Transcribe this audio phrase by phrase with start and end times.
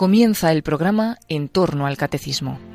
[0.00, 2.69] Comienza el programa En torno al Catecismo.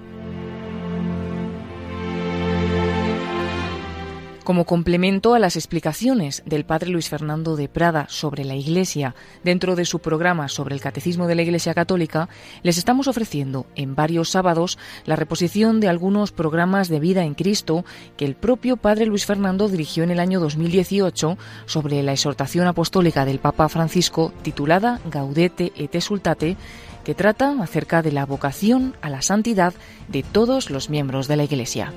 [4.45, 9.75] Como complemento a las explicaciones del padre Luis Fernando de Prada sobre la Iglesia dentro
[9.75, 12.29] de su programa sobre el Catecismo de la Iglesia Católica,
[12.61, 17.85] les estamos ofreciendo en varios sábados la reposición de algunos programas de vida en Cristo
[18.17, 23.25] que el propio padre Luis Fernando dirigió en el año 2018 sobre la exhortación apostólica
[23.25, 26.55] del Papa Francisco titulada Gaudete et Exultate
[27.03, 29.73] que trata acerca de la vocación a la santidad
[30.07, 31.91] de todos los miembros de la Iglesia.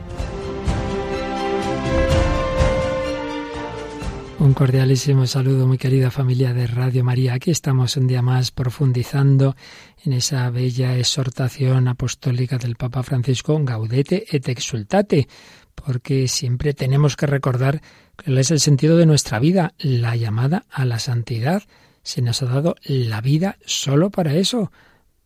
[4.49, 7.35] Un cordialísimo saludo, muy querida familia de Radio María.
[7.35, 9.55] Aquí estamos un día más profundizando
[10.07, 15.29] en esa bella exhortación apostólica del Papa Francisco, Gaudete et exultate,
[15.75, 17.83] porque siempre tenemos que recordar
[18.17, 21.65] cuál es el sentido de nuestra vida, la llamada a la santidad.
[22.03, 24.73] Se nos ha dado la vida solo para eso,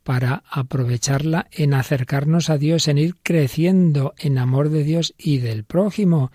[0.02, 5.62] para aprovecharla en acercarnos a Dios, en ir creciendo en amor de Dios y del
[5.62, 6.32] prójimo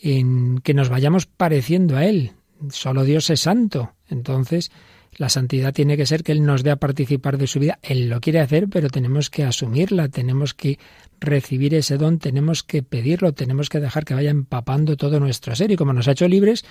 [0.00, 2.32] en que nos vayamos pareciendo a Él.
[2.70, 3.94] Solo Dios es santo.
[4.08, 4.70] Entonces,
[5.16, 7.78] la santidad tiene que ser que Él nos dé a participar de su vida.
[7.82, 10.78] Él lo quiere hacer, pero tenemos que asumirla, tenemos que
[11.20, 15.70] recibir ese don, tenemos que pedirlo, tenemos que dejar que vaya empapando todo nuestro ser.
[15.70, 16.64] Y como nos ha hecho libres,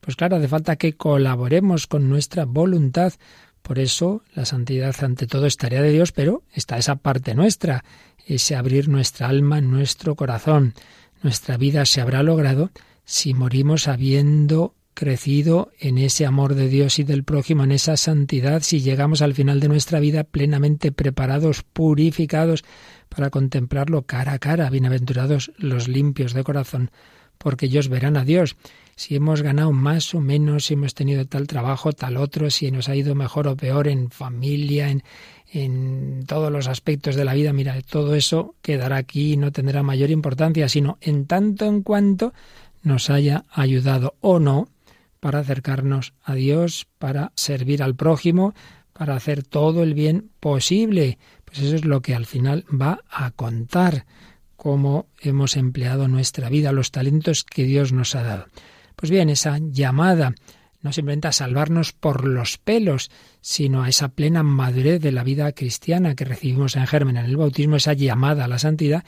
[0.00, 3.14] pues claro, hace falta que colaboremos con nuestra voluntad.
[3.62, 7.84] Por eso la santidad ante todo es tarea de Dios, pero está esa parte nuestra,
[8.24, 10.74] ese abrir nuestra alma, nuestro corazón.
[11.22, 12.70] Nuestra vida se habrá logrado
[13.04, 18.62] si morimos habiendo crecido en ese amor de Dios y del prójimo, en esa santidad,
[18.62, 22.64] si llegamos al final de nuestra vida plenamente preparados, purificados
[23.10, 26.90] para contemplarlo cara a cara, bienaventurados los limpios de corazón,
[27.36, 28.56] porque ellos verán a Dios.
[28.96, 32.88] Si hemos ganado más o menos, si hemos tenido tal trabajo, tal otro, si nos
[32.88, 35.02] ha ido mejor o peor en familia, en,
[35.64, 39.82] en todos los aspectos de la vida, mira, todo eso quedará aquí y no tendrá
[39.82, 42.34] mayor importancia, sino en tanto en cuanto
[42.82, 44.68] nos haya ayudado o no
[45.20, 48.54] para acercarnos a Dios, para servir al prójimo,
[48.92, 51.18] para hacer todo el bien posible.
[51.44, 54.04] Pues eso es lo que al final va a contar,
[54.56, 58.46] cómo hemos empleado nuestra vida, los talentos que Dios nos ha dado.
[58.94, 60.34] Pues bien, esa llamada
[60.86, 63.10] no simplemente a salvarnos por los pelos,
[63.40, 67.36] sino a esa plena madurez de la vida cristiana que recibimos en germen en el
[67.36, 69.04] bautismo, esa llamada a la santidad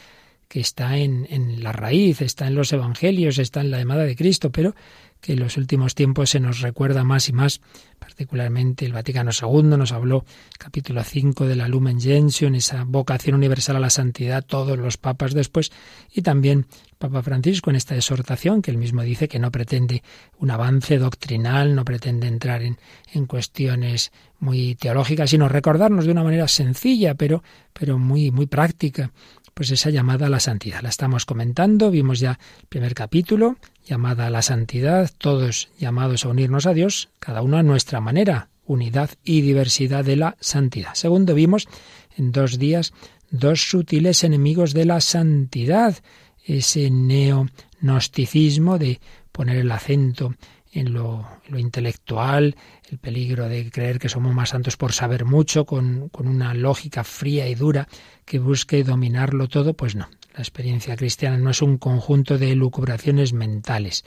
[0.49, 4.17] que está en, en la raíz, está en los evangelios, está en la llamada de
[4.17, 4.75] Cristo, pero
[5.21, 7.61] que en los últimos tiempos se nos recuerda más y más,
[7.99, 10.25] particularmente el Vaticano II nos habló,
[10.59, 15.35] capítulo 5 de la Lumen Gentium, esa vocación universal a la santidad, todos los papas
[15.35, 15.73] después,
[16.13, 16.67] y también
[16.99, 20.03] Papa Francisco en esta exhortación, que él mismo dice que no pretende
[20.39, 22.79] un avance doctrinal, no pretende entrar en,
[23.13, 27.43] en cuestiones muy teológicas, sino recordarnos de una manera sencilla, pero,
[27.73, 29.13] pero muy, muy práctica,
[29.55, 30.83] pues esa llamada a la santidad.
[30.83, 33.57] La estamos comentando, vimos ya el primer capítulo,
[33.89, 38.49] llamada a la santidad, todos llamados a unirnos a Dios, cada uno a nuestra manera,
[38.67, 40.95] unidad y diversidad de la santidad.
[40.95, 41.69] Segundo, vimos
[42.17, 42.93] en dos días
[43.31, 45.97] dos sutiles enemigos de la santidad,
[46.45, 49.01] ese neognosticismo de
[49.33, 50.35] poner el acento
[50.73, 51.27] en lo,
[51.57, 52.57] intelectual,
[52.91, 57.05] el peligro de creer que somos más santos por saber mucho, con, con una lógica
[57.05, 57.89] fría y dura
[58.25, 60.09] que busque dominarlo todo, pues no.
[60.39, 64.05] La experiencia cristiana no es un conjunto de lucubraciones mentales,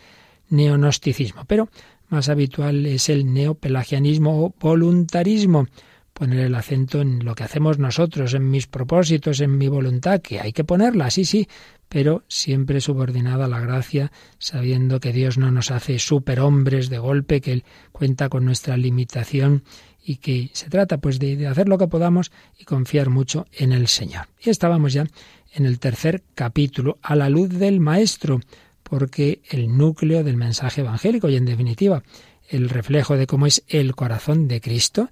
[0.48, 1.68] neonosticismo, pero
[2.08, 5.68] más habitual es el neopelagianismo o voluntarismo,
[6.14, 10.40] poner el acento en lo que hacemos nosotros, en mis propósitos, en mi voluntad, que
[10.40, 11.50] hay que ponerla, sí, sí,
[11.90, 17.42] pero siempre subordinada a la gracia, sabiendo que Dios no nos hace superhombres de golpe,
[17.42, 19.64] que Él cuenta con nuestra limitación
[20.04, 23.88] y que se trata pues de, hacer lo que podamos y confiar mucho en el
[23.88, 24.28] Señor.
[24.40, 25.06] Y estábamos ya
[25.54, 28.40] en el tercer capítulo, a la luz del Maestro,
[28.84, 32.04] porque el núcleo del mensaje evangélico y en definitiva
[32.50, 35.10] el reflejo de cómo es el corazón de Cristo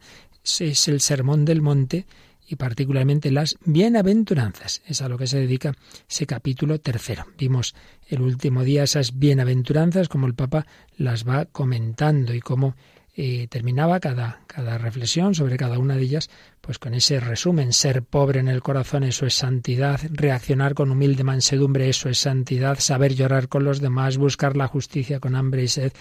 [0.59, 2.05] es el sermón del monte
[2.47, 4.81] y particularmente las bienaventuranzas.
[4.87, 5.75] Es a lo que se dedica
[6.09, 7.25] ese capítulo tercero.
[7.37, 7.75] Vimos
[8.07, 10.65] el último día esas bienaventuranzas, como el Papa
[10.97, 12.75] las va comentando y cómo
[13.21, 16.29] y terminaba cada, cada reflexión sobre cada una de ellas,
[16.61, 21.25] pues con ese resumen, ser pobre en el corazón, eso es santidad, reaccionar con humilde
[21.25, 25.67] mansedumbre, eso es santidad, saber llorar con los demás, buscar la justicia con hambre y
[25.67, 25.91] sed,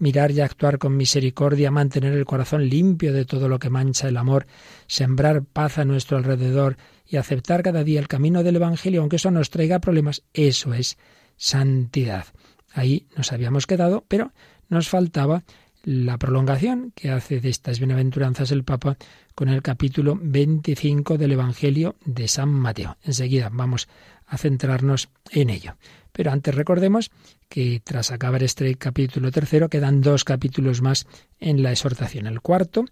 [0.00, 4.16] mirar y actuar con misericordia, mantener el corazón limpio de todo lo que mancha el
[4.16, 4.48] amor,
[4.88, 6.76] sembrar paz a nuestro alrededor
[7.06, 10.98] y aceptar cada día el camino del Evangelio, aunque eso nos traiga problemas, eso es
[11.36, 12.26] santidad.
[12.72, 14.32] Ahí nos habíamos quedado, pero
[14.68, 15.44] nos faltaba
[15.84, 18.96] la prolongación que hace de estas bienaventuranzas el Papa
[19.34, 22.96] con el capítulo 25 del Evangelio de San Mateo.
[23.02, 23.88] Enseguida vamos
[24.26, 25.76] a centrarnos en ello.
[26.12, 27.10] Pero antes recordemos
[27.48, 31.06] que tras acabar este capítulo tercero quedan dos capítulos más
[31.40, 32.26] en la exhortación.
[32.26, 32.86] El cuarto,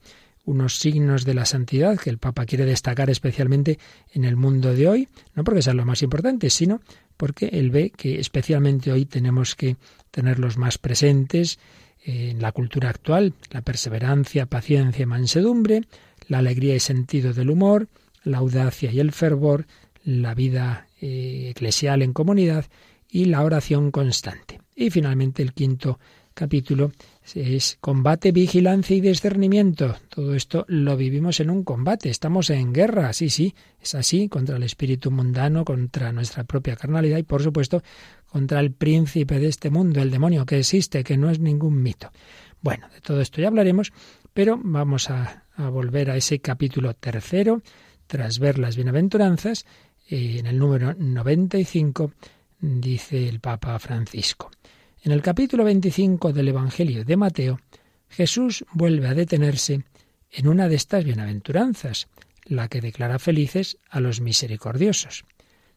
[0.45, 3.79] unos signos de la santidad que el Papa quiere destacar especialmente
[4.13, 6.81] en el mundo de hoy, no porque sea lo más importante, sino
[7.17, 9.77] porque él ve que especialmente hoy tenemos que
[10.11, 11.59] tenerlos más presentes
[12.05, 15.83] en la cultura actual, la perseverancia, paciencia, mansedumbre,
[16.29, 17.89] la alegría y sentido del humor,
[18.25, 19.67] la audacia y el fervor,
[20.05, 22.67] la vida eh, eclesial en comunidad
[23.09, 24.61] y la oración constante.
[24.75, 25.99] Y finalmente el quinto
[26.35, 26.93] capítulo
[27.35, 29.97] es combate, vigilancia y discernimiento.
[30.09, 34.57] Todo esto lo vivimos en un combate, estamos en guerra, sí, sí, es así, contra
[34.57, 37.83] el espíritu mundano, contra nuestra propia carnalidad y por supuesto
[38.33, 42.11] contra el príncipe de este mundo, el demonio que existe, que no es ningún mito.
[42.63, 43.93] Bueno, de todo esto ya hablaremos,
[44.33, 47.61] pero vamos a, volver a ese capítulo tercero,
[48.07, 49.67] tras ver las bienaventuranzas,
[50.09, 52.15] eh, en el número 95
[52.59, 54.51] dice el Papa Francisco.
[55.03, 57.61] En el capítulo 25 del Evangelio de Mateo,
[58.09, 59.85] Jesús vuelve a detenerse
[60.31, 62.09] en una de estas bienaventuranzas,
[62.47, 65.27] la que declara felices a los misericordiosos.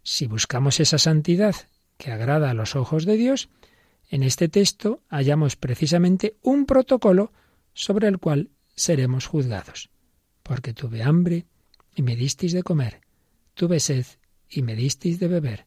[0.03, 1.55] Si buscamos esa santidad
[1.97, 3.49] que agrada a los ojos de Dios,
[4.09, 7.31] en este texto hallamos precisamente un protocolo
[7.73, 9.89] sobre el cual seremos juzgados.
[10.43, 11.45] Porque tuve hambre
[11.95, 13.01] y me disteis de comer,
[13.53, 14.05] tuve sed
[14.49, 15.65] y me disteis de beber,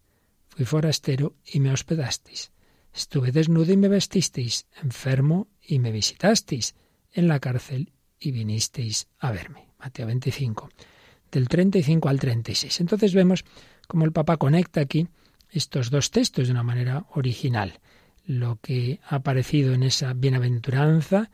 [0.49, 2.53] fui forastero y me hospedasteis,
[2.95, 6.75] estuve desnudo y me vestisteis, enfermo y me visitasteis,
[7.13, 9.69] en la cárcel y vinisteis a verme.
[9.79, 10.69] Mateo 25,
[11.31, 12.81] del 35 al 36.
[12.81, 13.45] Entonces vemos
[13.87, 15.09] cómo el Papa conecta aquí
[15.51, 17.81] estos dos textos de una manera original.
[18.27, 21.31] Lo que ha aparecido en esa bienaventuranza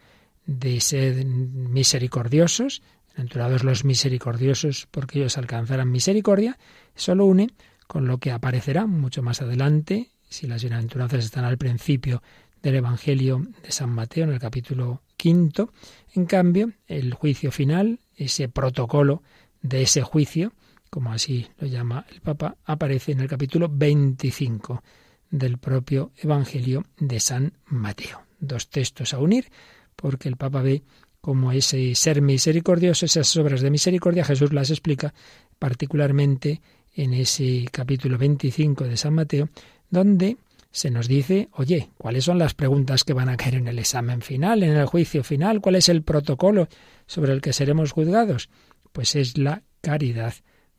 [0.46, 6.58] de ser misericordiosos, bienaventurados los misericordiosos porque ellos alcanzarán misericordia,
[6.94, 7.50] solo une
[7.86, 12.22] con lo que aparecerá mucho más adelante, si las bienaventuranzas están al principio
[12.62, 15.72] del Evangelio de San Mateo, en el capítulo quinto.
[16.14, 19.22] En cambio, el juicio final, ese protocolo
[19.62, 20.52] de ese juicio,
[20.94, 24.80] como así lo llama el Papa, aparece en el capítulo 25
[25.28, 28.22] del propio Evangelio de San Mateo.
[28.38, 29.50] Dos textos a unir,
[29.96, 30.84] porque el Papa ve
[31.20, 35.12] como ese ser misericordioso, esas obras de misericordia, Jesús las explica
[35.58, 36.60] particularmente
[36.94, 39.48] en ese capítulo 25 de San Mateo,
[39.90, 40.36] donde
[40.70, 44.22] se nos dice, oye, ¿cuáles son las preguntas que van a caer en el examen
[44.22, 45.60] final, en el juicio final?
[45.60, 46.68] ¿Cuál es el protocolo
[47.08, 48.48] sobre el que seremos juzgados?
[48.92, 50.34] Pues es la caridad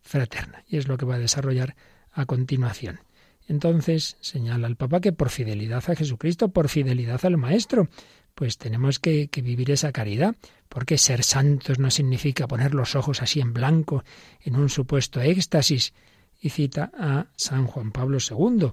[0.05, 0.63] fraterna.
[0.69, 1.75] Y es lo que va a desarrollar
[2.13, 3.01] a continuación.
[3.47, 7.89] Entonces señala el Papa que por fidelidad a Jesucristo, por fidelidad al Maestro,
[8.33, 10.35] pues tenemos que, vivir esa caridad,
[10.69, 14.03] porque ser santos no significa poner los ojos así en blanco
[14.41, 15.93] en un supuesto éxtasis.
[16.41, 18.71] Y cita a San Juan Pablo II,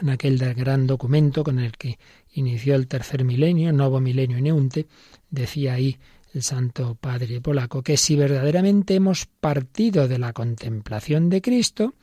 [0.00, 1.98] en aquel gran documento con el que
[2.32, 4.86] inició el tercer milenio, Novo Milenio Neunte,
[5.28, 5.98] decía ahí
[6.34, 11.94] el Santo Padre polaco, que si verdaderamente hemos partido de la contemplación de Cristo,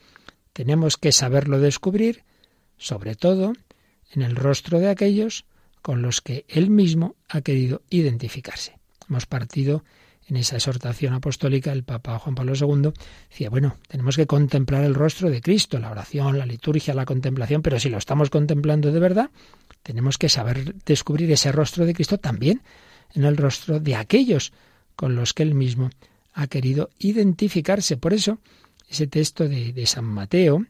[0.54, 2.24] tenemos que saberlo descubrir,
[2.78, 3.54] sobre todo
[4.12, 5.46] en el rostro de aquellos
[5.82, 8.80] con los que Él mismo ha querido identificarse.
[9.08, 9.84] Hemos partido
[10.28, 12.92] en esa exhortación apostólica, el Papa Juan Pablo II
[13.30, 17.62] decía, bueno, tenemos que contemplar el rostro de Cristo, la oración, la liturgia, la contemplación,
[17.62, 19.30] pero si lo estamos contemplando de verdad,
[19.84, 22.64] tenemos que saber descubrir ese rostro de Cristo también
[23.14, 24.54] en el rostro de aquellos
[24.96, 25.90] con los que él mismo
[26.34, 27.98] ha querido identificarse.
[27.98, 28.40] Por eso,
[28.90, 30.66] ese texto de, San Mateo,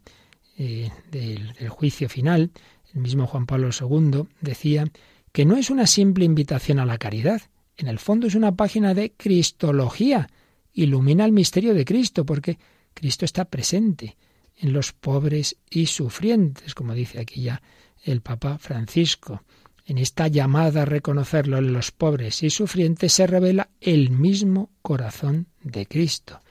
[0.58, 2.52] eh, del, del juicio final,
[2.94, 4.88] el mismo Juan Pablo II decía
[5.32, 7.42] que no es una simple invitación a la caridad,
[7.78, 10.30] en el fondo es una página de Cristología,
[10.74, 12.58] ilumina el misterio de Cristo, porque
[12.94, 14.16] Cristo está presente
[14.58, 17.62] en los pobres y sufrientes, como dice aquí ya
[18.04, 19.44] el Papa Francisco.
[19.86, 25.48] En esta llamada a reconocerlo en los pobres y sufrientes se revela el mismo corazón
[25.62, 26.42] de Cristo,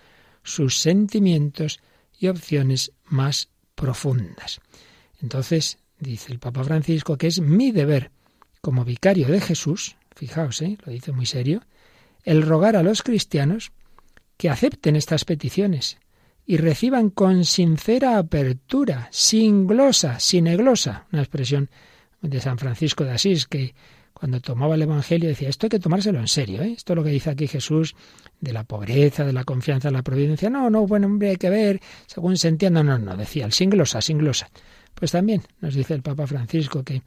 [0.45, 1.81] sus sentimientos
[2.19, 4.61] y opciones más profundas.
[5.21, 8.13] Entonces, dice el Papa Francisco, que es mi deber
[8.61, 10.79] como vicario de Jesús, fijaos, ¿eh?
[10.85, 11.63] lo dice muy serio,
[12.23, 13.73] el rogar a los cristianos
[14.37, 15.99] que acepten estas peticiones
[16.47, 21.69] y reciban con sincera apertura, sin glosa, sin eglosa, una expresión
[22.29, 23.75] de San Francisco de Asís, que
[24.13, 26.73] cuando tomaba el Evangelio decía, esto hay que tomárselo en serio, ¿eh?
[26.77, 27.95] esto es lo que dice aquí Jesús
[28.41, 30.49] de la pobreza, de la confianza en la providencia.
[30.49, 33.71] No, no, bueno, hombre, hay que ver, según se entienda, no, no, decía el sin
[33.71, 34.49] glosa, sin glosa.
[34.95, 37.03] Pues también nos dice el Papa Francisco que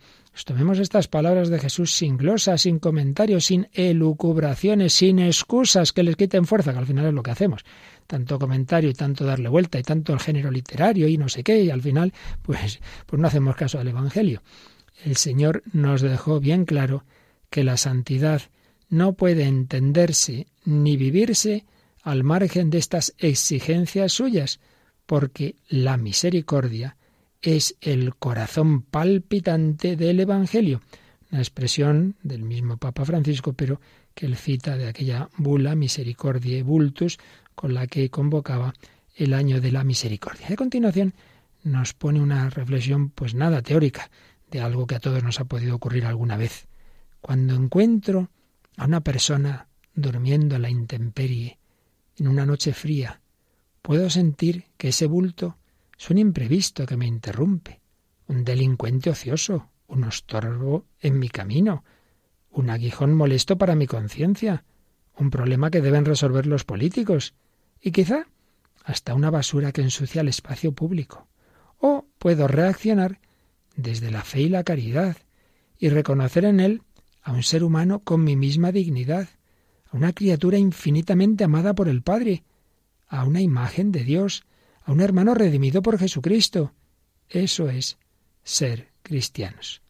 [0.45, 6.17] tomemos estas palabras de Jesús sin glosas, sin comentarios, sin elucubraciones, sin excusas que les
[6.17, 7.63] quiten fuerza, que al final es lo que hacemos.
[8.05, 11.61] Tanto comentario y tanto darle vuelta y tanto el género literario y no sé qué,
[11.61, 14.41] y al final pues, pues no hacemos caso al Evangelio.
[15.03, 17.03] El Señor nos dejó bien claro
[17.49, 18.41] que la santidad
[18.89, 21.65] no puede entenderse ni vivirse
[22.03, 24.59] al margen de estas exigencias suyas,
[25.05, 26.97] porque la misericordia
[27.41, 30.81] es el corazón palpitante del Evangelio,
[31.31, 33.79] una expresión del mismo Papa Francisco, pero
[34.13, 37.19] que él cita de aquella bula Misericordiae Vultus
[37.55, 38.73] con la que convocaba
[39.15, 40.47] el año de la misericordia.
[40.49, 41.13] A continuación
[41.63, 44.09] nos pone una reflexión pues nada teórica
[44.51, 46.67] de algo que a todos nos ha podido ocurrir alguna vez.
[47.21, 48.29] Cuando encuentro
[48.77, 51.59] a una persona durmiendo a la intemperie
[52.17, 53.21] en una noche fría,
[53.81, 55.57] puedo sentir que ese bulto
[55.97, 57.81] es un imprevisto que me interrumpe,
[58.27, 61.83] un delincuente ocioso, un estorbo en mi camino,
[62.51, 64.63] un aguijón molesto para mi conciencia,
[65.17, 67.33] un problema que deben resolver los políticos,
[67.81, 68.27] y quizá
[68.83, 71.27] hasta una basura que ensucia el espacio público.
[71.79, 73.19] O puedo reaccionar
[73.77, 75.15] desde la fe y la caridad,
[75.79, 76.81] y reconocer en él
[77.21, 79.29] a un ser humano con mi misma dignidad,
[79.89, 82.43] a una criatura infinitamente amada por el Padre,
[83.07, 84.43] a una imagen de Dios,
[84.83, 86.73] a un hermano redimido por Jesucristo.
[87.29, 87.97] Eso es
[88.43, 89.81] ser cristianos.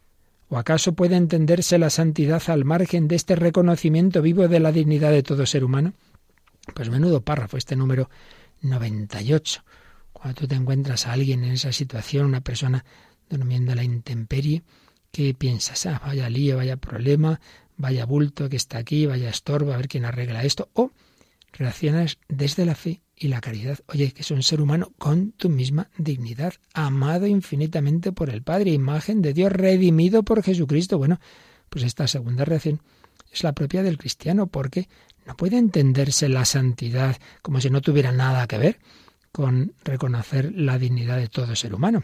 [0.50, 5.12] ¿O acaso puede entenderse la santidad al margen de este reconocimiento vivo de la dignidad
[5.12, 5.94] de todo ser humano?
[6.74, 8.10] Pues menudo párrafo este número
[8.62, 9.64] 98.
[10.14, 12.86] Cuando tú te encuentras a alguien en esa situación, una persona
[13.30, 14.64] durmiendo a la intemperie,
[15.12, 15.86] ¿qué piensas?
[15.86, 17.40] Ah, vaya lío, vaya problema,
[17.78, 20.70] vaya bulto que está aquí, vaya estorbo, a ver quién arregla esto.
[20.74, 20.92] O
[21.54, 23.80] reaccionas desde la fe y la caridad.
[23.88, 28.72] Oye, que es un ser humano con tu misma dignidad, amado infinitamente por el Padre,
[28.72, 30.98] imagen de Dios, redimido por Jesucristo.
[30.98, 31.20] Bueno,
[31.70, 32.82] pues esta segunda reacción
[33.32, 34.88] es la propia del cristiano, porque
[35.26, 38.80] no puede entenderse la santidad como si no tuviera nada que ver
[39.32, 42.04] con reconocer la dignidad de todo ser humano.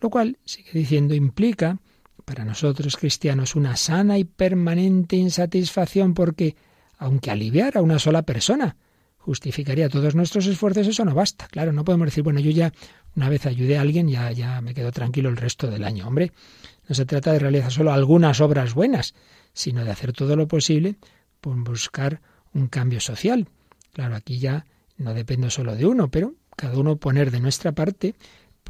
[0.00, 1.78] Lo cual, sigue diciendo, implica
[2.24, 6.56] para nosotros cristianos una sana y permanente insatisfacción porque,
[6.96, 8.76] aunque aliviar a una sola persona,
[9.18, 11.48] justificaría todos nuestros esfuerzos, eso no basta.
[11.48, 12.72] Claro, no podemos decir, bueno, yo ya
[13.14, 16.06] una vez ayudé a alguien, ya, ya me quedo tranquilo el resto del año.
[16.06, 16.32] Hombre,
[16.88, 19.14] no se trata de realizar solo algunas obras buenas,
[19.52, 20.96] sino de hacer todo lo posible
[21.40, 22.20] por buscar
[22.54, 23.48] un cambio social.
[23.92, 24.64] Claro, aquí ya
[24.96, 28.14] no dependo solo de uno, pero cada uno poner de nuestra parte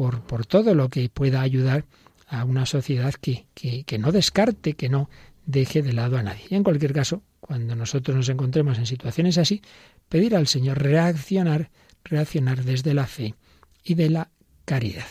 [0.09, 1.85] por, todo lo que pueda ayudar
[2.26, 5.11] a una sociedad que, que, que no descarte, que no
[5.45, 6.45] deje de lado a nadie.
[6.49, 9.61] Y en cualquier caso, cuando nosotros nos encontremos en situaciones así,
[10.09, 11.71] pedir al Señor reaccionar,
[12.02, 13.35] reaccionar desde la fe
[13.85, 14.30] y de la
[14.64, 15.04] caridad.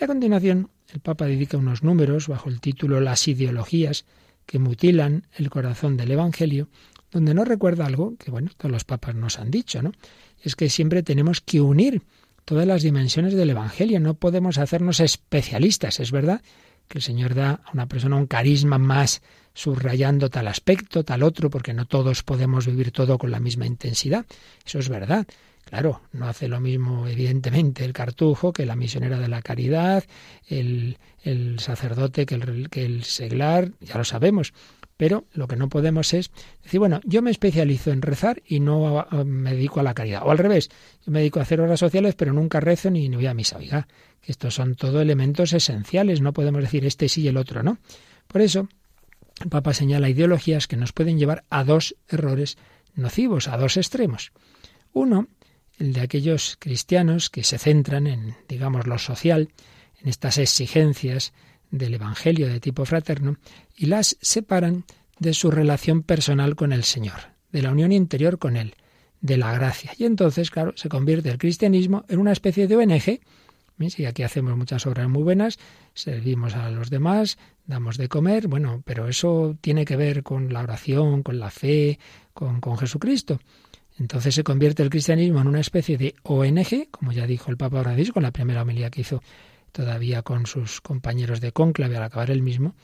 [0.00, 4.06] Y a continuación, el Papa dedica unos números bajo el título Las ideologías
[4.46, 6.70] que mutilan el corazón del Evangelio,
[7.10, 9.92] donde nos recuerda algo que, bueno, todos los papas nos han dicho, ¿no?
[10.40, 12.00] Es que siempre tenemos que unir
[12.44, 16.42] todas las dimensiones del Evangelio, no podemos hacernos especialistas, es verdad
[16.88, 19.22] que el Señor da a una persona un carisma más
[19.54, 24.26] subrayando tal aspecto, tal otro, porque no todos podemos vivir todo con la misma intensidad.
[24.64, 25.26] Eso es verdad.
[25.64, 30.04] Claro, no hace lo mismo, evidentemente, el cartujo que la misionera de la caridad,
[30.46, 34.52] el, el sacerdote que el, que el seglar, ya lo sabemos.
[34.96, 36.30] Pero lo que no podemos es
[36.62, 40.22] decir, bueno, yo me especializo en rezar y no me dedico a la caridad.
[40.24, 40.68] O al revés,
[41.04, 43.58] yo me dedico a hacer horas sociales, pero nunca rezo ni, ni voy a misa.
[43.58, 43.88] Oiga,
[44.20, 47.78] que estos son todos elementos esenciales, no podemos decir este sí y el otro no.
[48.28, 48.68] Por eso,
[49.42, 52.56] el Papa señala ideologías que nos pueden llevar a dos errores
[52.94, 54.32] nocivos, a dos extremos.
[54.92, 55.26] Uno,
[55.78, 59.50] el de aquellos cristianos que se centran en, digamos, lo social,
[60.00, 61.32] en estas exigencias
[61.78, 63.36] del Evangelio de tipo fraterno,
[63.76, 64.84] y las separan
[65.18, 67.20] de su relación personal con el Señor,
[67.52, 68.74] de la unión interior con Él,
[69.20, 69.92] de la gracia.
[69.96, 73.20] Y entonces, claro, se convierte el cristianismo en una especie de ONG
[73.76, 75.58] y aquí hacemos muchas obras muy buenas,
[75.94, 80.60] servimos a los demás, damos de comer, bueno, pero eso tiene que ver con la
[80.60, 81.98] oración, con la fe,
[82.32, 83.40] con, con Jesucristo.
[83.98, 87.82] Entonces se convierte el cristianismo en una especie de ONG, como ya dijo el Papa
[87.82, 89.22] Francisco en la primera homilía que hizo
[89.74, 92.76] todavía con sus compañeros de cónclave al acabar el mismo,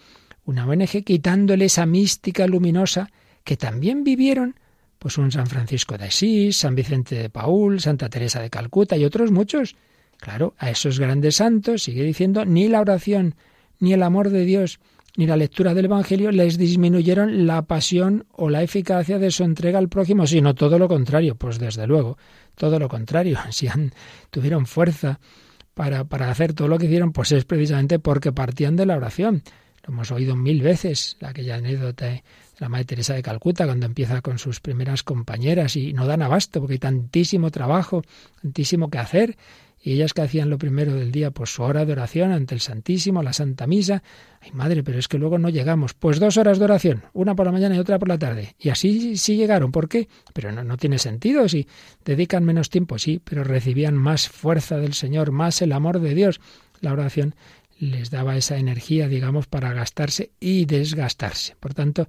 [0.45, 3.11] una ONG quitándole esa mística luminosa
[3.45, 4.57] que también vivieron
[4.99, 9.05] pues un San Francisco de Asís, San Vicente de Paul, Santa Teresa de Calcuta y
[9.05, 9.77] otros muchos
[10.21, 13.37] Claro, a esos grandes santos, sigue diciendo, ni la oración,
[13.79, 14.79] ni el amor de Dios,
[15.17, 19.79] ni la lectura del Evangelio les disminuyeron la pasión o la eficacia de su entrega
[19.79, 21.37] al prójimo, sino todo lo contrario.
[21.37, 22.19] Pues desde luego,
[22.55, 23.39] todo lo contrario.
[23.51, 23.67] Si
[24.31, 25.19] tuvieron fuerza
[25.81, 29.43] para, para hacer todo lo que hicieron, pues es precisamente porque partían de la oración.
[29.83, 32.23] Lo hemos oído mil veces, aquella anécdota de
[32.59, 36.61] la Madre Teresa de Calcuta, cuando empieza con sus primeras compañeras y no dan abasto
[36.61, 38.03] porque hay tantísimo trabajo,
[38.43, 39.39] tantísimo que hacer.
[39.83, 42.61] Y ellas que hacían lo primero del día, pues su hora de oración ante el
[42.61, 44.03] Santísimo, la Santa Misa.
[44.41, 45.95] Ay, madre, pero es que luego no llegamos.
[45.95, 48.55] Pues dos horas de oración, una por la mañana y otra por la tarde.
[48.59, 49.73] Y así sí llegaron.
[49.73, 50.09] ¿Por qué?
[50.35, 51.49] Pero no, no tiene sentido.
[51.49, 51.67] Si
[52.05, 56.41] dedican menos tiempo, sí, pero recibían más fuerza del Señor, más el amor de Dios.
[56.81, 57.35] La oración
[57.79, 61.57] les daba esa energía, digamos, para gastarse y desgastarse.
[61.59, 62.07] Por tanto,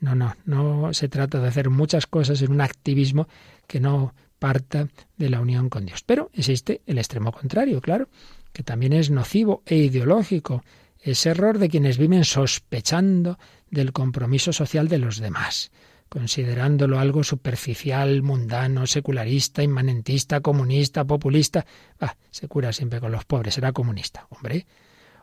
[0.00, 3.26] no, no, no se trata de hacer muchas cosas en un activismo
[3.66, 4.14] que no
[4.44, 6.02] parta de la unión con Dios.
[6.04, 8.10] Pero existe el extremo contrario, claro,
[8.52, 10.62] que también es nocivo e ideológico,
[11.00, 13.38] ese error de quienes viven sospechando
[13.70, 15.72] del compromiso social de los demás,
[16.10, 21.64] considerándolo algo superficial, mundano, secularista, inmanentista, comunista, populista.
[21.98, 24.66] Ah, se cura siempre con los pobres, será comunista, hombre.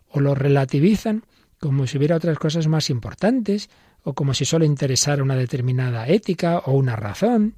[0.08, 1.26] O lo relativizan
[1.60, 3.70] como si hubiera otras cosas más importantes,
[4.02, 7.54] o como si solo interesara una determinada ética o una razón.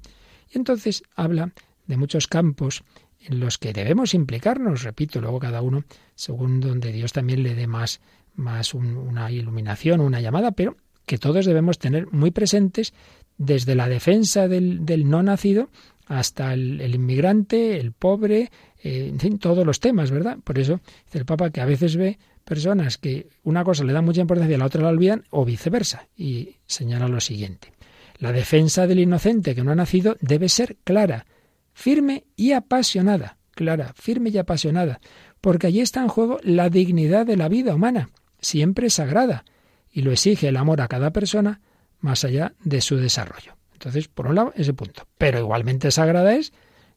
[0.54, 1.52] Entonces habla
[1.86, 2.84] de muchos campos
[3.20, 5.84] en los que debemos implicarnos, repito, luego cada uno
[6.14, 8.00] según donde Dios también le dé más,
[8.34, 12.92] más una iluminación, una llamada, pero que todos debemos tener muy presentes
[13.36, 15.70] desde la defensa del, del no nacido
[16.06, 18.50] hasta el, inmigrante, el pobre,
[18.82, 20.38] eh, en fin, todos los temas, ¿verdad?
[20.44, 24.02] Por eso dice el Papa que a veces ve personas que una cosa le da
[24.02, 27.72] mucha importancia y la otra la olvidan, o viceversa, y señala lo siguiente.
[28.18, 31.26] La defensa del inocente que no ha nacido debe ser clara,
[31.72, 33.38] firme y apasionada.
[33.52, 35.00] Clara, firme y apasionada,
[35.40, 39.44] porque allí está en juego la dignidad de la vida humana, siempre sagrada,
[39.92, 41.60] y lo exige el amor a cada persona
[42.00, 43.56] más allá de su desarrollo.
[43.72, 45.06] Entonces, por un lado, ese punto.
[45.18, 46.52] Pero igualmente sagrada es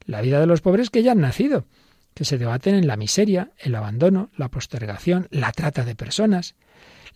[0.05, 1.67] la vida de los pobres que ya han nacido
[2.17, 6.55] que se debaten en la miseria, el abandono, la postergación, la trata de personas,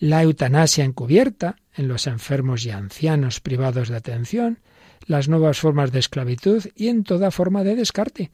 [0.01, 4.57] la eutanasia encubierta en los enfermos y ancianos privados de atención,
[5.05, 8.31] las nuevas formas de esclavitud y en toda forma de descarte.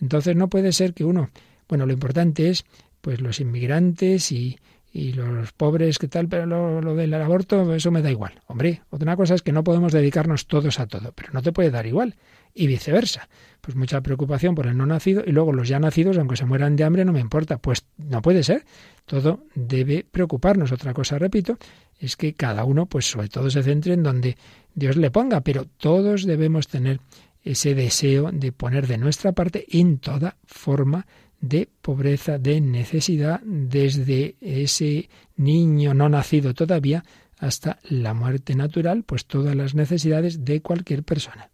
[0.00, 1.30] Entonces no puede ser que uno,
[1.68, 2.64] bueno, lo importante es
[3.00, 4.58] pues los inmigrantes y,
[4.92, 6.26] y los pobres, ¿qué tal?
[6.28, 8.40] Pero lo, lo, del aborto, eso me da igual.
[8.48, 11.70] Hombre, otra cosa es que no podemos dedicarnos todos a todo, pero no te puede
[11.70, 12.16] dar igual.
[12.54, 13.28] Y viceversa
[13.64, 16.76] pues mucha preocupación por el no nacido y luego los ya nacidos, aunque se mueran
[16.76, 17.56] de hambre, no me importa.
[17.56, 18.66] Pues no puede ser.
[19.06, 20.70] Todo debe preocuparnos.
[20.70, 21.56] Otra cosa, repito,
[21.98, 24.36] es que cada uno, pues sobre todo se centre en donde
[24.74, 27.00] Dios le ponga, pero todos debemos tener
[27.42, 31.06] ese deseo de poner de nuestra parte en toda forma
[31.40, 37.04] de pobreza, de necesidad, desde ese niño no nacido todavía
[37.38, 41.50] hasta la muerte natural, pues todas las necesidades de cualquier persona.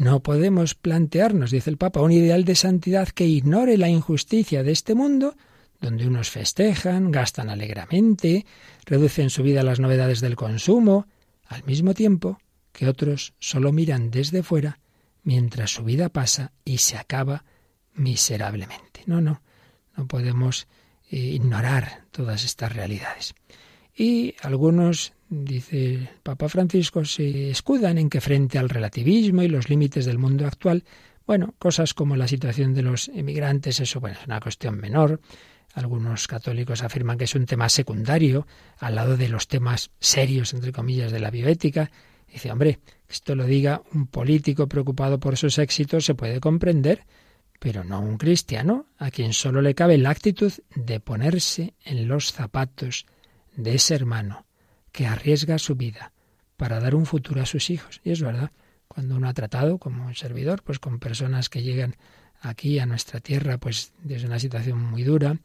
[0.00, 4.72] No podemos plantearnos, dice el Papa, un ideal de santidad que ignore la injusticia de
[4.72, 5.36] este mundo,
[5.78, 8.46] donde unos festejan, gastan alegremente,
[8.86, 11.06] reducen su vida a las novedades del consumo,
[11.44, 12.40] al mismo tiempo
[12.72, 14.80] que otros solo miran desde fuera
[15.22, 17.44] mientras su vida pasa y se acaba
[17.92, 19.02] miserablemente.
[19.04, 19.42] No, no,
[19.98, 20.66] no podemos
[21.10, 23.34] eh, ignorar todas estas realidades.
[24.00, 30.06] Y algunos dice Papa Francisco, se escudan en que frente al relativismo y los límites
[30.06, 30.84] del mundo actual,
[31.26, 35.20] bueno, cosas como la situación de los emigrantes, eso bueno, es una cuestión menor.
[35.74, 38.46] Algunos católicos afirman que es un tema secundario
[38.78, 41.90] al lado de los temas serios, entre comillas, de la bioética.
[42.26, 47.04] Dice, hombre, esto lo diga un político preocupado por sus éxitos se puede comprender,
[47.58, 52.32] pero no un cristiano a quien solo le cabe la actitud de ponerse en los
[52.32, 53.04] zapatos
[53.56, 54.46] de ese hermano
[54.92, 56.12] que arriesga su vida
[56.56, 58.00] para dar un futuro a sus hijos.
[58.04, 58.50] Y es verdad,
[58.88, 61.96] cuando uno ha tratado como servidor, pues con personas que llegan
[62.40, 65.38] aquí a nuestra tierra, pues desde una situación muy dura,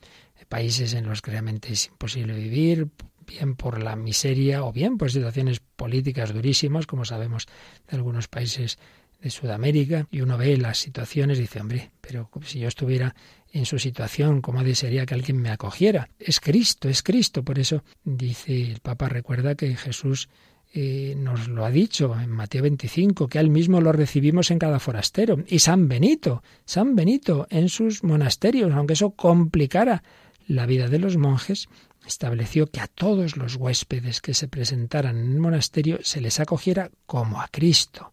[0.47, 2.89] países en los que realmente es imposible vivir,
[3.25, 7.47] bien por la miseria o bien por situaciones políticas durísimas, como sabemos
[7.89, 8.77] de algunos países
[9.25, 13.15] de Sudamérica, y uno ve las situaciones y dice, hombre, pero si yo estuviera
[13.51, 16.09] en su situación, cómo desearía que alguien me acogiera.
[16.19, 17.43] Es Cristo, es Cristo.
[17.43, 20.29] Por eso dice el Papa, recuerda que Jesús
[20.75, 24.79] eh, nos lo ha dicho en Mateo 25, que él mismo lo recibimos en cada
[24.79, 25.43] forastero.
[25.47, 30.03] Y San Benito, San Benito en sus monasterios, aunque eso complicara
[30.47, 31.67] la vida de los monjes,
[32.05, 36.91] estableció que a todos los huéspedes que se presentaran en el monasterio se les acogiera
[37.07, 38.11] como a Cristo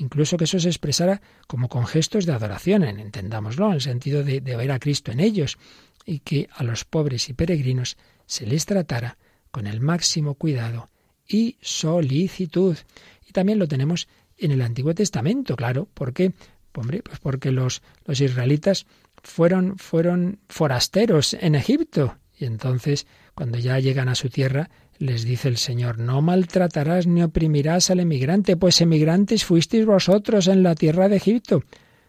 [0.00, 4.40] incluso que eso se expresara como con gestos de adoración, entendámoslo, en el sentido de,
[4.40, 5.58] de ver a Cristo en ellos,
[6.06, 9.18] y que a los pobres y peregrinos se les tratara
[9.50, 10.88] con el máximo cuidado
[11.28, 12.76] y solicitud.
[13.28, 14.08] Y también lo tenemos
[14.38, 15.86] en el Antiguo Testamento, claro.
[15.92, 16.32] ¿Por qué?
[16.74, 18.86] Hombre, pues porque los, los israelitas
[19.22, 22.16] fueron, fueron forasteros en Egipto.
[22.38, 27.22] Y entonces, cuando ya llegan a su tierra, les dice el Señor, no maltratarás ni
[27.22, 31.64] oprimirás al emigrante, pues emigrantes fuisteis vosotros en la tierra de Egipto.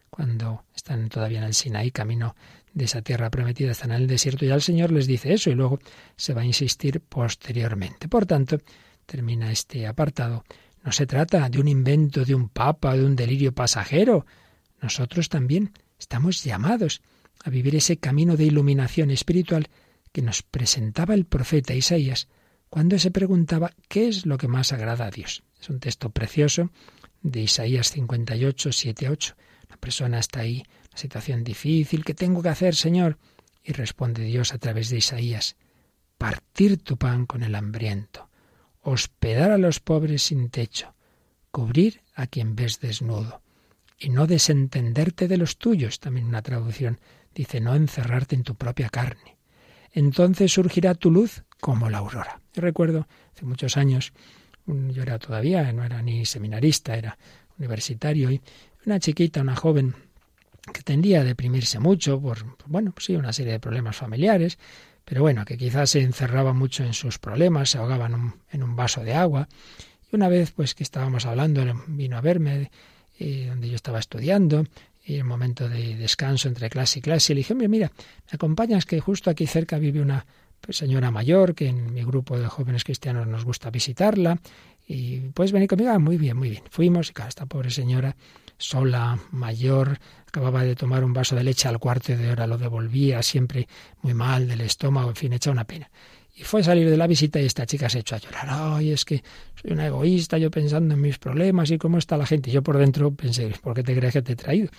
[0.10, 2.36] Cuando están todavía en el Sinaí, camino
[2.74, 5.56] de esa tierra prometida, están en el desierto, ya el Señor les dice eso y
[5.56, 5.80] luego
[6.18, 8.10] se va a insistir posteriormente.
[8.10, 8.58] Por tanto,
[9.06, 10.44] termina este apartado.
[10.84, 14.26] No se trata de un invento de un papa, de un delirio pasajero.
[14.82, 17.02] Nosotros también estamos llamados
[17.46, 19.70] a vivir ese camino de iluminación espiritual
[20.12, 22.28] que nos presentaba el profeta Isaías
[22.72, 25.44] cuando se preguntaba qué es lo que más agrada a Dios.
[25.60, 26.72] Es un texto precioso
[27.22, 29.36] de Isaías 58, 7, 8.
[29.70, 33.18] La persona está ahí, una situación difícil, ¿qué tengo que hacer, Señor?
[33.62, 35.58] Y responde Dios a través de Isaías,
[36.18, 38.30] partir tu pan con el hambriento,
[38.80, 40.96] hospedar a los pobres sin techo,
[41.52, 43.42] cubrir a quien ves desnudo,
[44.00, 46.00] y no desentenderte de los tuyos.
[46.00, 47.02] También una traducción
[47.36, 49.38] dice no encerrarte en tu propia carne.
[49.92, 52.42] Entonces surgirá tu luz como la aurora.
[52.54, 54.12] Yo recuerdo hace muchos años,
[54.66, 57.18] yo era todavía, no era ni seminarista, era
[57.58, 58.42] universitario, y
[58.86, 59.96] una chiquita, una joven,
[60.74, 64.58] que tendía a deprimirse mucho por, bueno, pues sí, una serie de problemas familiares,
[65.06, 69.04] pero bueno, que quizás se encerraba mucho en sus problemas, se ahogaba en un, vaso
[69.04, 69.48] de agua.
[70.12, 72.72] Y una vez, pues que estábamos hablando, vino a verme,
[73.20, 74.66] eh, donde yo estaba estudiando,
[75.04, 79.00] y en momento de descanso entre clase y clase, le dije, mira, me acompañas que
[79.00, 80.26] justo aquí cerca vive una
[80.62, 84.40] pues, señora mayor que en mi grupo de jóvenes cristianos nos gusta visitarla
[84.88, 85.92] y puedes venir conmigo.
[85.92, 86.64] Ah, muy bien, muy bien.
[86.70, 88.16] Fuimos y claro, esta pobre señora
[88.58, 93.24] sola, mayor, acababa de tomar un vaso de leche al cuarto de hora, lo devolvía
[93.24, 93.68] siempre
[94.02, 95.90] muy mal del estómago, en fin, echa una pena.
[96.34, 98.48] Y fue a salir de la visita y esta chica se echó a llorar.
[98.50, 99.22] Ay, es que
[99.62, 102.52] soy una egoísta, yo pensando en mis problemas y cómo está la gente.
[102.52, 104.70] Yo por dentro pensé, ¿por qué te crees que te he traído?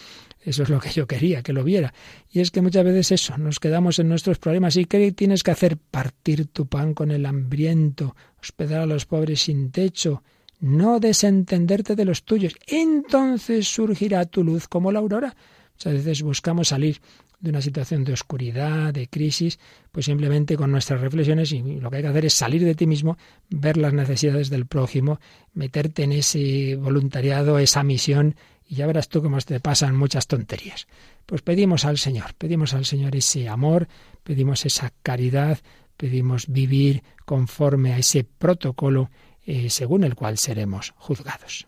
[0.41, 1.93] Eso es lo que yo quería, que lo viera.
[2.31, 4.77] Y es que muchas veces eso, nos quedamos en nuestros problemas.
[4.77, 5.77] ¿Y qué tienes que hacer?
[5.77, 10.23] Partir tu pan con el hambriento, hospedar a los pobres sin techo,
[10.59, 12.55] no desentenderte de los tuyos.
[12.67, 15.37] Entonces surgirá tu luz como la aurora.
[15.75, 17.01] Muchas veces buscamos salir
[17.43, 19.59] de una situación de oscuridad, de crisis,
[19.91, 22.87] pues simplemente con nuestras reflexiones y lo que hay que hacer es salir de ti
[22.87, 23.19] mismo,
[23.51, 25.21] ver las necesidades del prójimo,
[25.53, 30.87] meterte en ese voluntariado, esa misión, y ya verás tú cómo te pasan muchas tonterías.
[31.27, 33.89] Pues pedimos al Señor, pedimos al Señor ese amor,
[34.23, 35.59] pedimos esa caridad,
[35.97, 39.11] pedimos vivir conforme a ese protocolo
[39.45, 41.67] eh, según el cual seremos juzgados.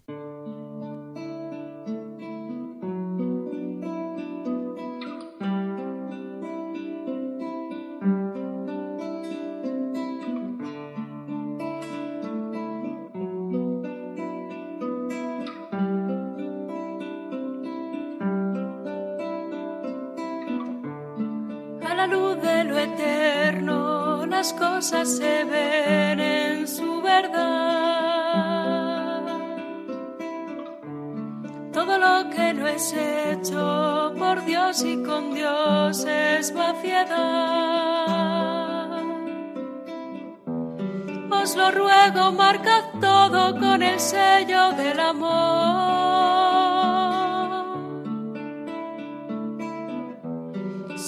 [42.45, 45.35] Marcad todo con el sello del amor.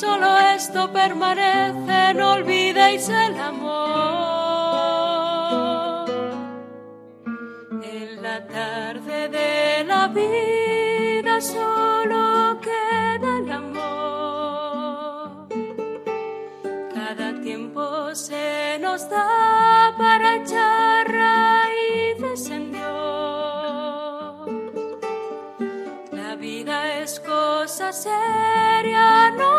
[0.00, 3.76] Solo esto permanece, no olvidéis el amor.
[7.96, 15.48] En la tarde de la vida solo queda el amor.
[16.98, 17.82] Cada tiempo
[18.14, 21.05] se nos da para echar
[28.96, 29.55] seria, no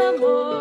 [0.00, 0.55] amor.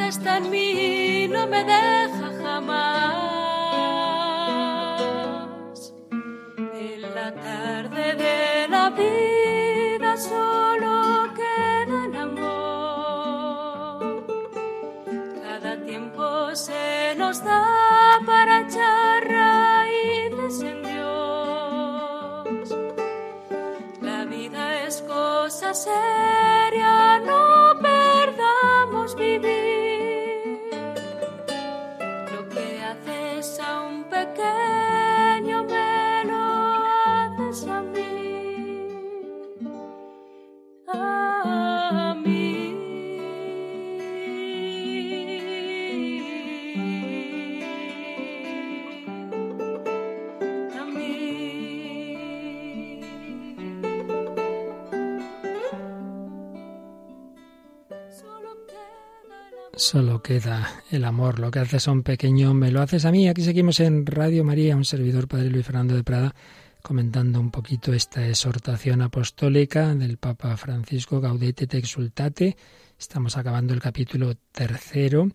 [0.00, 1.93] Está en mí, no me deja
[59.76, 61.40] Solo queda el amor.
[61.40, 63.28] Lo que haces a un pequeño me lo haces a mí.
[63.28, 66.34] Aquí seguimos en Radio María, un servidor, Padre Luis Fernando de Prada,
[66.80, 72.56] comentando un poquito esta exhortación apostólica del Papa Francisco Gaudete te exultate.
[72.98, 75.28] Estamos acabando el capítulo tercero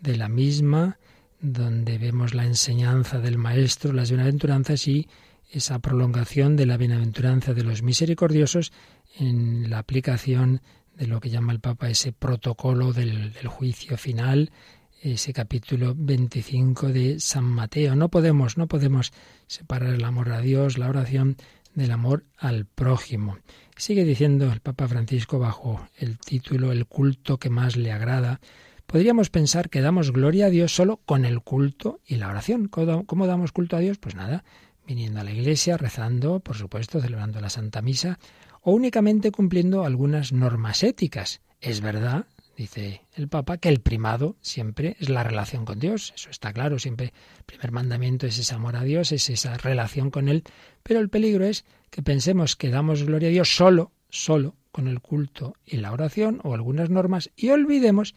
[0.00, 0.98] de la misma,
[1.40, 5.06] donde vemos la enseñanza del Maestro, las bienaventuranzas y
[5.50, 8.72] esa prolongación de la bienaventuranza de los misericordiosos
[9.18, 10.62] en la aplicación
[11.02, 14.52] de lo que llama el Papa ese protocolo del, juicio final,
[15.00, 17.96] ese capítulo 25 de San Mateo.
[17.96, 19.12] No podemos, no podemos
[19.48, 21.38] separar el amor a Dios, la oración,
[21.74, 23.38] del amor al prójimo.
[23.76, 28.38] Sigue diciendo el Papa Francisco bajo el título El culto que más le agrada.
[28.86, 32.68] Podríamos pensar que damos gloria a Dios solo con el culto y la oración.
[32.68, 33.98] ¿Cómo cómo damos culto a Dios?
[33.98, 34.44] Pues nada,
[34.86, 38.20] viniendo a la iglesia, rezando, por supuesto, celebrando la Santa Misa,
[38.62, 41.40] o únicamente cumpliendo algunas normas éticas.
[41.60, 46.12] Es verdad, dice el Papa, que el primado siempre es la relación con Dios.
[46.16, 50.10] Eso está claro, siempre el primer mandamiento es ese amor a Dios, es esa relación
[50.10, 50.44] con Él.
[50.82, 55.00] Pero el peligro es que pensemos que damos gloria a Dios solo, solo con el
[55.00, 58.14] culto y la oración o algunas normas y olvidemos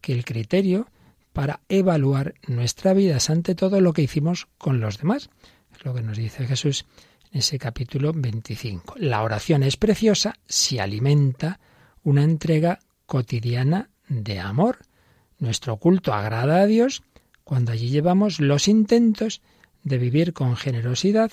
[0.00, 0.88] que el criterio
[1.32, 5.30] para evaluar nuestra vida es ante todo lo que hicimos con los demás.
[5.76, 6.86] Es lo que nos dice Jesús
[7.32, 8.94] ese capítulo 25.
[8.98, 11.60] La oración es preciosa si alimenta
[12.02, 14.78] una entrega cotidiana de amor.
[15.38, 17.02] Nuestro culto agrada a Dios
[17.44, 19.40] cuando allí llevamos los intentos
[19.82, 21.30] de vivir con generosidad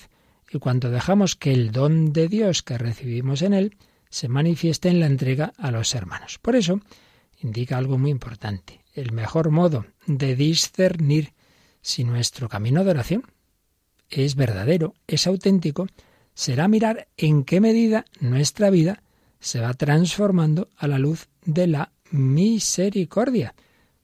[0.50, 3.76] y cuando dejamos que el don de Dios que recibimos en él
[4.08, 6.38] se manifieste en la entrega a los hermanos.
[6.38, 6.80] Por eso,
[7.42, 8.84] indica algo muy importante.
[8.94, 11.32] El mejor modo de discernir
[11.82, 13.24] si nuestro camino de oración
[14.10, 15.86] es verdadero, es auténtico,
[16.34, 19.02] será mirar en qué medida nuestra vida
[19.40, 23.54] se va transformando a la luz de la misericordia.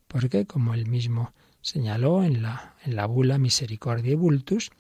[0.09, 4.71] Porque, como él mismo señaló en la, en la bula Misericordia Vultus,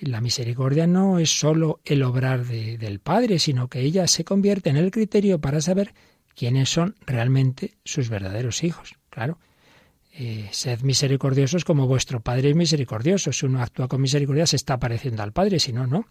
[0.00, 4.68] la misericordia no es sólo el obrar de- del Padre, sino que ella se convierte
[4.70, 5.94] en el criterio para saber
[6.34, 8.94] quiénes son realmente sus verdaderos hijos.
[9.08, 9.38] Claro,
[10.18, 13.32] eh, sed misericordiosos como vuestro Padre es misericordioso.
[13.32, 16.06] Si uno actúa con misericordia, se está pareciendo al Padre, si no, no.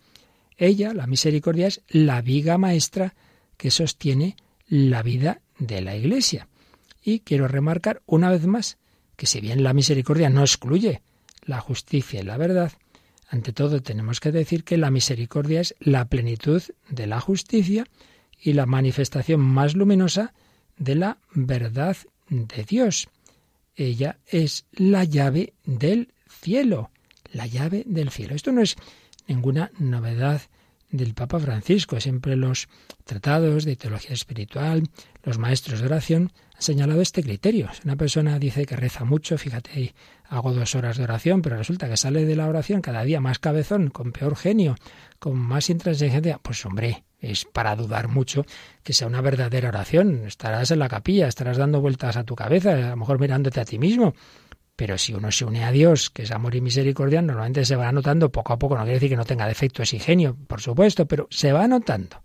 [0.58, 3.16] Ella, la misericordia, es la viga maestra
[3.58, 4.36] que sostiene
[4.68, 6.48] la vida de la Iglesia.
[7.04, 8.78] Y quiero remarcar una vez más
[9.16, 11.02] que si bien la misericordia no excluye
[11.44, 12.74] la justicia y la verdad,
[13.28, 17.86] ante todo tenemos que decir que la misericordia es la plenitud de la justicia
[18.40, 20.34] y la manifestación más luminosa
[20.78, 21.98] de la verdad
[22.30, 23.08] de Dios.
[23.76, 26.92] Ella es la llave del cielo,
[27.32, 28.36] la llave del cielo.
[28.36, 28.76] Esto no es
[29.28, 30.42] ninguna novedad
[30.92, 32.00] del Papa Francisco.
[32.00, 32.68] Siempre los
[33.04, 34.84] tratados de teología espiritual,
[35.24, 37.70] los maestros de oración han señalado este criterio.
[37.74, 39.94] Si una persona dice que reza mucho, fíjate,
[40.30, 43.40] hago dos horas de oración, pero resulta que sale de la oración cada día más
[43.40, 44.76] cabezón, con peor genio,
[45.20, 48.46] con más intransigencia, pues hombre, es para dudar mucho
[48.84, 50.26] que sea una verdadera oración.
[50.26, 53.66] Estarás en la capilla, estarás dando vueltas a tu cabeza, a lo mejor mirándote a
[53.66, 54.14] ti mismo.
[54.76, 57.92] Pero si uno se une a Dios, que es amor y misericordia, normalmente se va
[57.92, 58.76] notando poco a poco.
[58.76, 62.22] No quiere decir que no tenga defectos y genio, por supuesto, pero se va notando.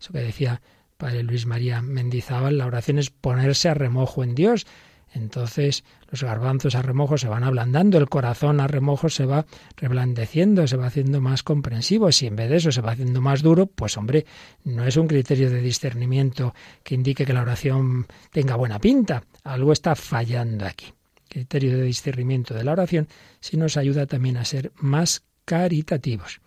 [0.00, 0.60] Eso que decía
[0.96, 4.66] Padre Luis María Mendizábal, la oración es ponerse a remojo en Dios.
[5.14, 9.46] Entonces los garbanzos a remojo se van ablandando, el corazón a remojo se va
[9.76, 12.10] reblandeciendo, se va haciendo más comprensivo.
[12.10, 14.26] Si en vez de eso se va haciendo más duro, pues hombre,
[14.64, 19.22] no es un criterio de discernimiento que indique que la oración tenga buena pinta.
[19.44, 20.92] Algo está fallando aquí.
[21.28, 23.08] criterio de discernimiento de la oración
[23.40, 26.40] si nos ayuda también a ser más caritativos.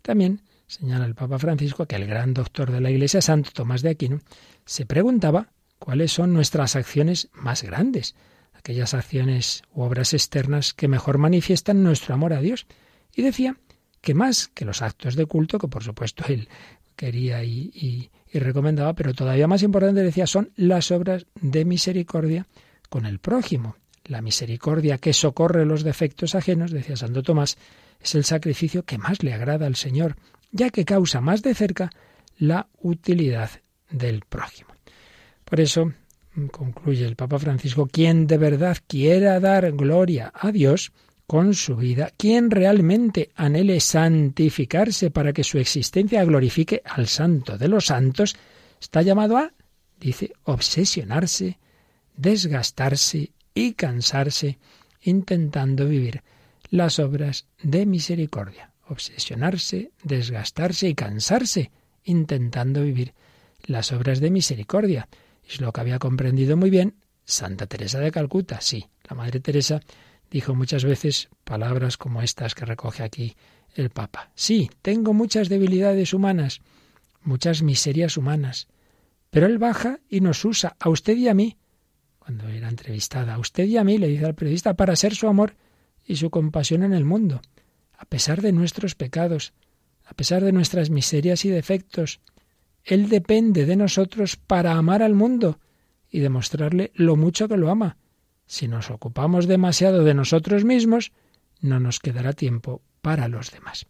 [0.00, 3.90] También señala el Papa Francisco que el gran doctor de la Iglesia, Santo Tomás de
[3.90, 4.20] Aquino,
[4.64, 5.48] se preguntaba
[5.82, 8.14] cuáles son nuestras acciones más grandes,
[8.52, 12.66] aquellas acciones u obras externas que mejor manifiestan nuestro amor a Dios.
[13.16, 13.56] Y decía
[14.00, 16.48] que más que los actos de culto, que por supuesto él
[16.94, 22.46] quería y, recomendaba, pero todavía más importante decía son las obras de misericordia
[22.88, 23.74] con el prójimo.
[24.04, 27.58] La misericordia que socorre los defectos ajenos, decía Santo Tomás,
[28.00, 30.14] es el sacrificio que más le agrada al Señor,
[30.52, 31.90] ya que causa más de cerca
[32.38, 33.50] la utilidad
[33.90, 34.71] del prójimo.
[35.52, 35.92] Por eso,
[36.50, 40.92] concluye el Papa Francisco, quien de verdad quiera dar gloria a Dios
[41.26, 47.68] con su vida, quien realmente anhele santificarse para que su existencia glorifique al santo de
[47.68, 48.34] los santos,
[48.80, 49.52] está llamado a,
[50.00, 51.58] dice, obsesionarse,
[52.16, 54.58] desgastarse y cansarse
[55.02, 56.22] intentando vivir
[56.70, 58.70] las obras de misericordia.
[58.88, 61.70] Obsesionarse, desgastarse y cansarse
[62.04, 63.12] intentando vivir
[63.66, 65.08] las obras de misericordia.
[65.46, 68.60] Es lo que había comprendido muy bien Santa Teresa de Calcuta.
[68.60, 69.80] Sí, la Madre Teresa
[70.30, 73.36] dijo muchas veces palabras como estas que recoge aquí
[73.74, 74.30] el Papa.
[74.34, 76.60] Sí, tengo muchas debilidades humanas,
[77.22, 78.68] muchas miserias humanas,
[79.30, 81.56] pero Él baja y nos usa, a usted y a mí,
[82.18, 85.28] cuando era entrevistada, a usted y a mí, le dice al periodista, para ser su
[85.28, 85.56] amor
[86.04, 87.40] y su compasión en el mundo,
[87.96, 89.52] a pesar de nuestros pecados,
[90.04, 92.20] a pesar de nuestras miserias y defectos,
[92.84, 95.58] él depende de nosotros para amar al mundo
[96.10, 97.96] y demostrarle lo mucho que lo ama.
[98.46, 101.12] Si nos ocupamos demasiado de nosotros mismos,
[101.60, 103.86] no nos quedará tiempo para los demás.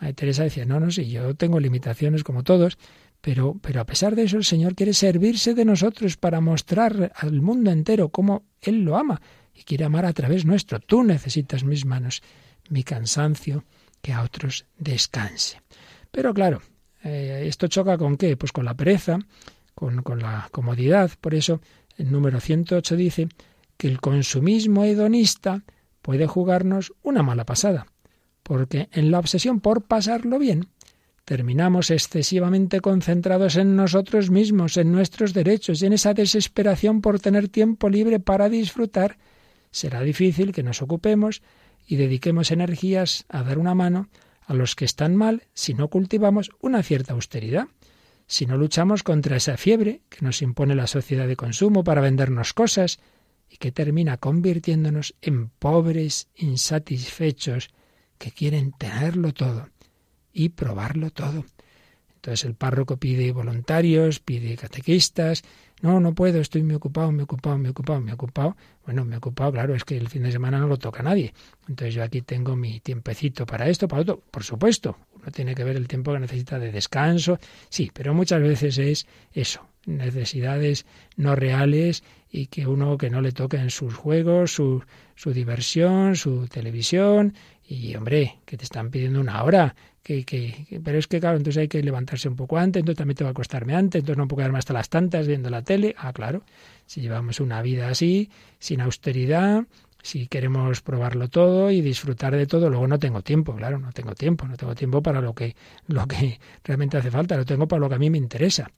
[0.00, 2.78] María Teresa decía, no, no, sí, yo tengo limitaciones como todos,
[3.20, 7.42] pero, pero a pesar de eso el Señor quiere servirse de nosotros para mostrar al
[7.42, 9.20] mundo entero cómo Él lo ama
[9.52, 10.78] y quiere amar a través nuestro.
[10.78, 12.22] Tú necesitas mis manos,
[12.70, 13.64] mi cansancio,
[14.00, 15.60] que a otros descanse.
[16.12, 16.62] Pero claro,
[17.02, 18.36] eh, ¿Esto choca con qué?
[18.36, 19.18] Pues con la pereza,
[19.74, 21.10] con, con la comodidad.
[21.20, 21.60] Por eso
[21.96, 23.28] el número 108 dice
[23.76, 25.64] que el consumismo hedonista
[26.02, 27.86] puede jugarnos una mala pasada,
[28.42, 30.68] porque en la obsesión por pasarlo bien,
[31.24, 37.48] terminamos excesivamente concentrados en nosotros mismos, en nuestros derechos y en esa desesperación por tener
[37.48, 39.18] tiempo libre para disfrutar,
[39.70, 41.42] será difícil que nos ocupemos
[41.86, 44.08] y dediquemos energías a dar una mano
[44.48, 47.68] a los que están mal si no cultivamos una cierta austeridad,
[48.26, 52.54] si no luchamos contra esa fiebre que nos impone la sociedad de consumo para vendernos
[52.54, 52.98] cosas
[53.50, 57.68] y que termina convirtiéndonos en pobres insatisfechos
[58.16, 59.68] que quieren tenerlo todo
[60.32, 61.44] y probarlo todo.
[62.14, 65.42] Entonces el párroco pide voluntarios, pide catequistas,
[65.80, 68.56] no, no puedo, estoy muy ocupado, muy ocupado, muy ocupado, muy ocupado.
[68.84, 71.32] Bueno, me ocupado, claro, es que el fin de semana no lo toca nadie.
[71.68, 74.22] Entonces yo aquí tengo mi tiempecito para esto, para otro.
[74.30, 77.38] Por supuesto, uno tiene que ver el tiempo que necesita de descanso.
[77.68, 83.32] Sí, pero muchas veces es eso, necesidades no reales y que uno que no le
[83.32, 84.84] toque en sus juegos, su,
[85.16, 87.34] su diversión, su televisión.
[87.66, 91.68] Y hombre, que te están pidiendo una hora, que, pero es que claro, entonces hay
[91.68, 94.58] que levantarse un poco antes, entonces también tengo que acostarme antes, entonces no puedo quedarme
[94.58, 95.94] hasta las tantas viendo la tele.
[95.98, 96.42] Ah, claro,
[96.86, 99.64] si llevamos una vida así, sin austeridad,
[100.02, 104.14] si queremos probarlo todo y disfrutar de todo, luego no tengo tiempo, claro, no tengo
[104.14, 105.54] tiempo, no tengo tiempo para lo que,
[105.88, 108.70] lo que realmente hace falta, lo tengo para lo que a mí me interesa.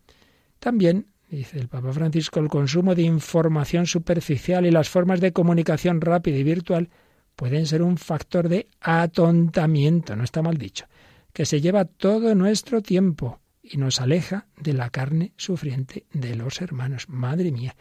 [0.61, 6.01] También, dice el Papa Francisco, el consumo de información superficial y las formas de comunicación
[6.01, 6.89] rápida y virtual
[7.35, 10.87] pueden ser un factor de atontamiento, no está mal dicho
[11.33, 16.61] que se lleva todo nuestro tiempo y nos aleja de la carne sufriente de los
[16.61, 17.09] hermanos.
[17.09, 17.77] Madre mía,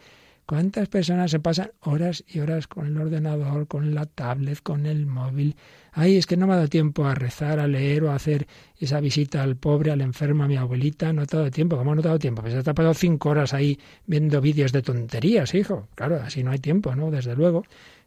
[0.50, 5.06] ¿cuántas personas se pasan horas y horas con el ordenador, con la tablet, con el
[5.06, 5.54] móvil?
[5.92, 8.48] Ay, es que no me ha dado tiempo a rezar, a leer o a hacer
[8.76, 11.12] esa visita al pobre, al enfermo, a mi abuelita.
[11.12, 11.76] No ha dado tiempo.
[11.76, 12.42] ¿Cómo no ha dado tiempo?
[12.42, 15.86] Pues te ha pasado cinco horas ahí viendo vídeos de tonterías, hijo.
[15.94, 17.12] Claro, así no hay tiempo, ¿no?
[17.12, 17.62] Desde luego.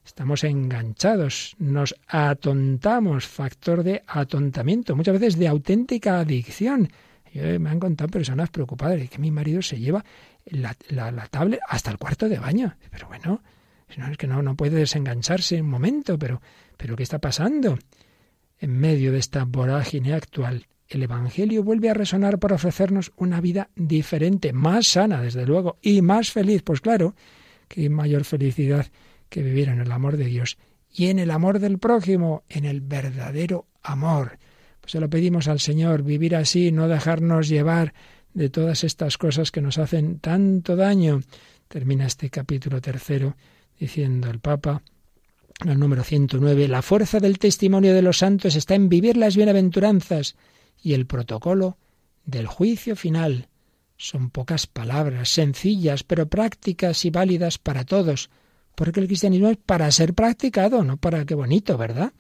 [0.06, 6.90] Estamos enganchados, nos atontamos, factor de atontamiento, muchas veces de auténtica adicción.
[7.34, 10.04] Yo, me han contado personas preocupadas de que mi marido se lleva
[10.46, 12.76] la, la, tablet hasta el cuarto de baño.
[12.92, 13.42] Pero bueno,
[13.90, 16.42] es que no, no puede desengancharse un momento, pero,
[16.78, 17.78] pero ¿qué está pasando?
[18.60, 23.70] En medio de esta vorágine actual, el Evangelio vuelve a resonar para ofrecernos una vida
[23.76, 26.64] diferente, más sana, desde luego, y más feliz.
[26.64, 27.16] Pues claro,
[27.68, 28.88] qué mayor felicidad
[29.30, 30.58] que vivir en el amor de Dios
[30.92, 34.38] y en el amor del prójimo, en el verdadero amor.
[34.80, 37.94] Pues se lo pedimos al Señor, vivir así, no dejarnos llevar
[38.34, 41.22] de todas estas cosas que nos hacen tanto daño.
[41.68, 43.36] Termina este capítulo tercero
[43.80, 44.82] diciendo el Papa,
[45.64, 49.36] en el número 109, la fuerza del testimonio de los santos está en vivir las
[49.36, 50.36] bienaventuranzas
[50.82, 51.78] y el protocolo
[52.26, 53.48] del juicio final.
[53.98, 58.30] Son pocas palabras, sencillas, pero prácticas y válidas para todos,
[58.76, 62.12] porque el cristianismo es para ser practicado, no para qué bonito, ¿verdad?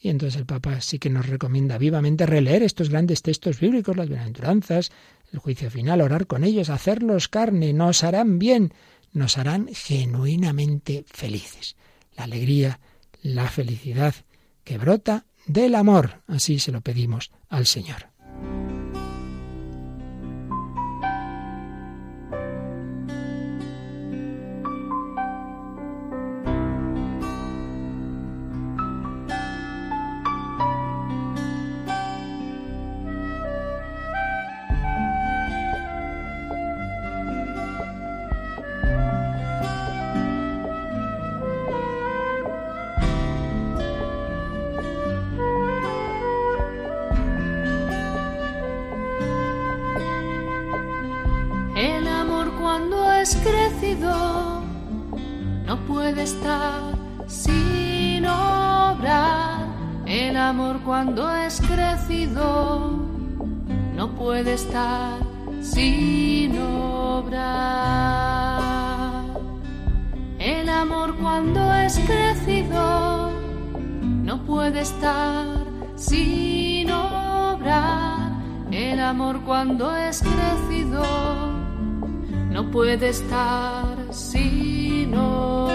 [0.00, 4.08] Y entonces el Papa sí que nos recomienda vivamente releer estos grandes textos bíblicos, las
[4.08, 4.92] bienaventuranzas,
[5.32, 8.72] el juicio final, orar con ellos, hacerlos carne, nos harán bien,
[9.12, 11.76] nos harán genuinamente felices.
[12.16, 12.80] La alegría,
[13.22, 14.14] la felicidad
[14.64, 18.07] que brota del amor, así se lo pedimos al Señor.
[64.08, 65.18] No puede estar
[65.60, 67.42] sin obrar.
[70.38, 73.30] El amor cuando es crecido
[74.22, 75.46] no puede estar
[75.96, 78.32] sin obrar.
[78.70, 81.02] El amor cuando es crecido
[82.50, 85.67] no puede estar sin obrar.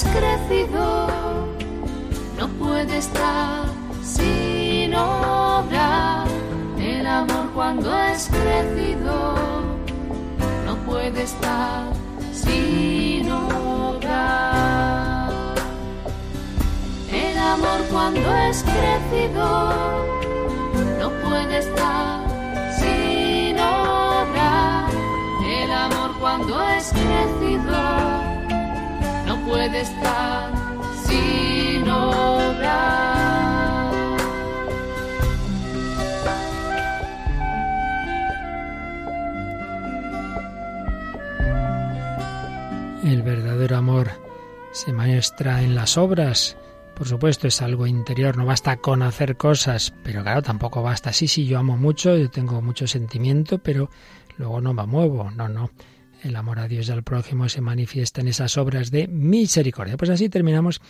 [0.00, 1.06] Crecido
[2.38, 3.66] no puede estar
[4.02, 6.26] sin obrar.
[6.78, 9.34] El amor cuando es crecido
[10.64, 11.92] no puede estar
[12.32, 15.30] sin obrar.
[17.12, 20.06] El amor cuando es crecido
[21.00, 22.20] no puede estar
[22.80, 24.88] sin obrar.
[25.46, 28.01] El amor cuando es crecido
[29.52, 30.50] puede estar
[31.06, 33.12] sin obrar.
[43.04, 44.10] El verdadero amor
[44.72, 46.56] se maestra en las obras.
[46.94, 51.12] Por supuesto, es algo interior, no basta con hacer cosas, pero claro, tampoco basta.
[51.12, 53.90] Sí, sí, yo amo mucho, yo tengo mucho sentimiento, pero
[54.38, 55.30] luego no me muevo.
[55.30, 55.70] No, no.
[56.22, 59.96] El amor a Dios y al prójimo se manifiesta en esas obras de misericordia.
[59.96, 60.80] Pues así terminamos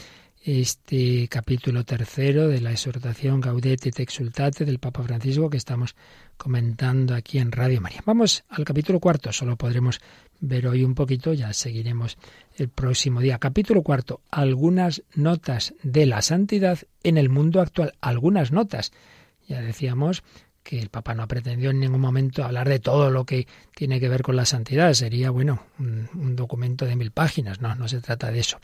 [0.44, 5.96] este capítulo tercero de la exhortación Gaudete et Exultate del Papa Francisco que estamos
[6.36, 8.02] comentando aquí en Radio María.
[8.04, 10.00] Vamos al capítulo cuarto, solo podremos
[10.40, 12.18] ver hoy un poquito, ya seguiremos
[12.56, 13.38] el próximo día.
[13.38, 18.92] Capítulo cuarto, algunas notas de la santidad en el mundo actual, algunas notas.
[19.48, 20.24] Ya decíamos
[20.62, 24.08] que el Papa no pretendió en ningún momento hablar de todo lo que tiene que
[24.08, 24.92] ver con la santidad.
[24.94, 27.60] Sería, bueno, un, documento de mil páginas.
[27.60, 28.58] No, no se trata de eso.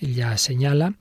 [0.00, 0.94] Él ya señala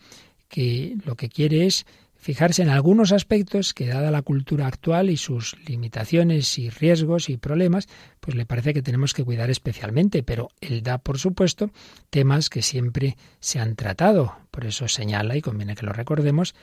[0.48, 1.86] que lo que quiere es
[2.26, 7.38] fijarse en algunos aspectos que, dada la cultura actual y sus limitaciones y riesgos y
[7.38, 7.88] problemas,
[8.20, 10.24] pues le parece que tenemos que cuidar especialmente.
[10.24, 11.72] Pero él da, por supuesto,
[12.10, 14.38] temas que siempre se han tratado.
[14.52, 16.56] Por eso señala, y conviene que lo recordemos,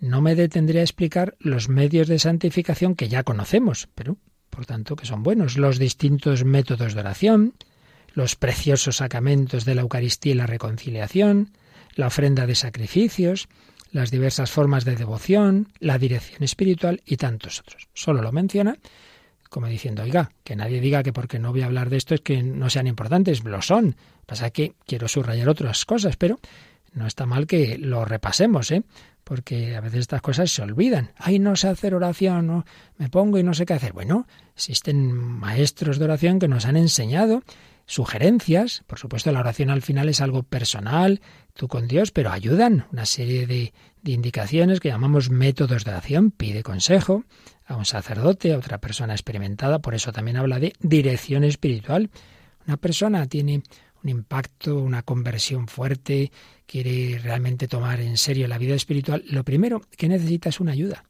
[0.00, 4.16] no me detendré a explicar los medios de santificación que ya conocemos, pero
[4.50, 7.54] por tanto que son buenos, los distintos métodos de oración,
[8.12, 11.52] los preciosos sacramentos de la Eucaristía y la reconciliación,
[11.94, 13.48] la ofrenda de sacrificios,
[13.92, 17.88] las diversas formas de devoción, la dirección espiritual y tantos otros.
[17.94, 18.76] Solo lo menciona
[19.48, 22.20] como diciendo, oiga, que nadie diga que porque no voy a hablar de esto es
[22.20, 23.96] que no sean importantes, lo son.
[24.26, 26.38] Pasa que quiero subrayar otras cosas, pero
[26.92, 28.82] no está mal que lo repasemos, ¿eh?
[29.28, 31.10] Porque a veces estas cosas se olvidan.
[31.18, 32.64] Ay, no sé hacer oración, no,
[32.96, 33.92] me pongo y no sé qué hacer.
[33.92, 34.26] Bueno,
[34.56, 37.42] existen maestros de oración que nos han enseñado
[37.84, 38.84] sugerencias.
[38.86, 41.20] Por supuesto, la oración al final es algo personal,
[41.52, 46.30] tú con Dios, pero ayudan una serie de, de indicaciones que llamamos métodos de oración.
[46.30, 47.24] Pide consejo
[47.66, 49.80] a un sacerdote, a otra persona experimentada.
[49.80, 52.08] Por eso también habla de dirección espiritual.
[52.66, 53.62] Una persona tiene
[54.02, 56.30] un impacto, una conversión fuerte,
[56.66, 61.04] quiere realmente tomar en serio la vida espiritual, lo primero que necesita es una ayuda.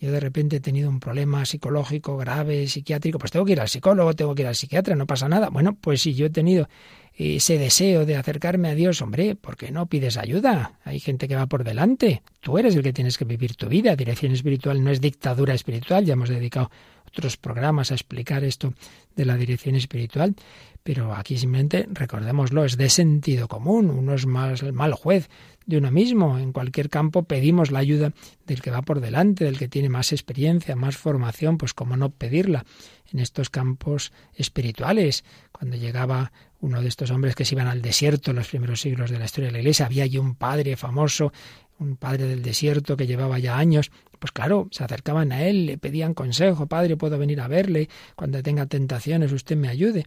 [0.00, 3.68] Yo de repente he tenido un problema psicológico grave, psiquiátrico, pues tengo que ir al
[3.68, 5.50] psicólogo, tengo que ir al psiquiatra, no pasa nada.
[5.50, 6.68] Bueno, pues si yo he tenido
[7.14, 10.78] ese deseo de acercarme a Dios, hombre, ¿por qué no pides ayuda?
[10.84, 12.22] Hay gente que va por delante.
[12.38, 13.96] Tú eres el que tienes que vivir tu vida.
[13.96, 16.04] Dirección espiritual no es dictadura espiritual.
[16.04, 16.70] Ya hemos dedicado
[17.08, 18.74] otros programas a explicar esto
[19.16, 20.34] de la dirección espiritual.
[20.82, 25.28] Pero aquí simplemente recordémoslo, es de sentido común, uno es más el mal juez
[25.66, 26.38] de uno mismo.
[26.38, 28.12] En cualquier campo pedimos la ayuda
[28.46, 32.08] del que va por delante, del que tiene más experiencia, más formación, pues cómo no
[32.08, 32.64] pedirla
[33.12, 35.24] en estos campos espirituales.
[35.52, 39.10] Cuando llegaba uno de estos hombres que se iban al desierto en los primeros siglos
[39.10, 41.32] de la historia de la Iglesia, había allí un padre famoso,
[41.78, 45.78] un padre del desierto que llevaba ya años, pues claro, se acercaban a él, le
[45.78, 50.06] pedían consejo, padre, puedo venir a verle, cuando tenga tentaciones usted me ayude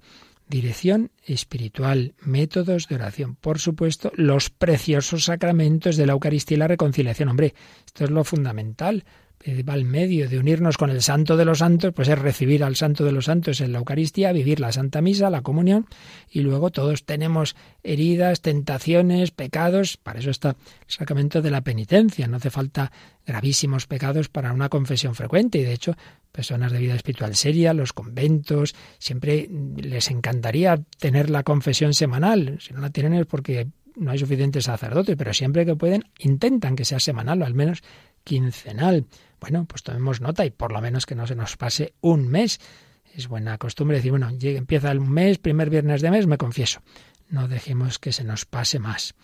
[0.52, 6.68] dirección espiritual, métodos de oración, por supuesto, los preciosos sacramentos de la Eucaristía y la
[6.68, 7.30] reconciliación.
[7.30, 9.06] Hombre, esto es lo fundamental
[9.68, 12.76] va al medio de unirnos con el Santo de los Santos, pues es recibir al
[12.76, 15.88] Santo de los Santos en la Eucaristía, vivir la Santa Misa, la comunión,
[16.30, 20.56] y luego todos tenemos heridas, tentaciones, pecados, para eso está el
[20.88, 22.92] sacramento de la penitencia, no hace falta
[23.26, 25.96] gravísimos pecados para una confesión frecuente, y de hecho,
[26.32, 32.74] personas de vida espiritual seria, los conventos, siempre les encantaría tener la confesión semanal, si
[32.74, 36.86] no la tienen es porque no hay suficientes sacerdotes, pero siempre que pueden intentan que
[36.86, 37.82] sea semanal o al menos
[38.24, 39.06] quincenal.
[39.42, 42.60] Bueno, pues tomemos nota y por lo menos que no se nos pase un mes.
[43.16, 46.82] Es buena costumbre decir, bueno, empieza el mes, primer viernes de mes, me confieso.
[47.28, 49.16] No dejemos que se nos pase más.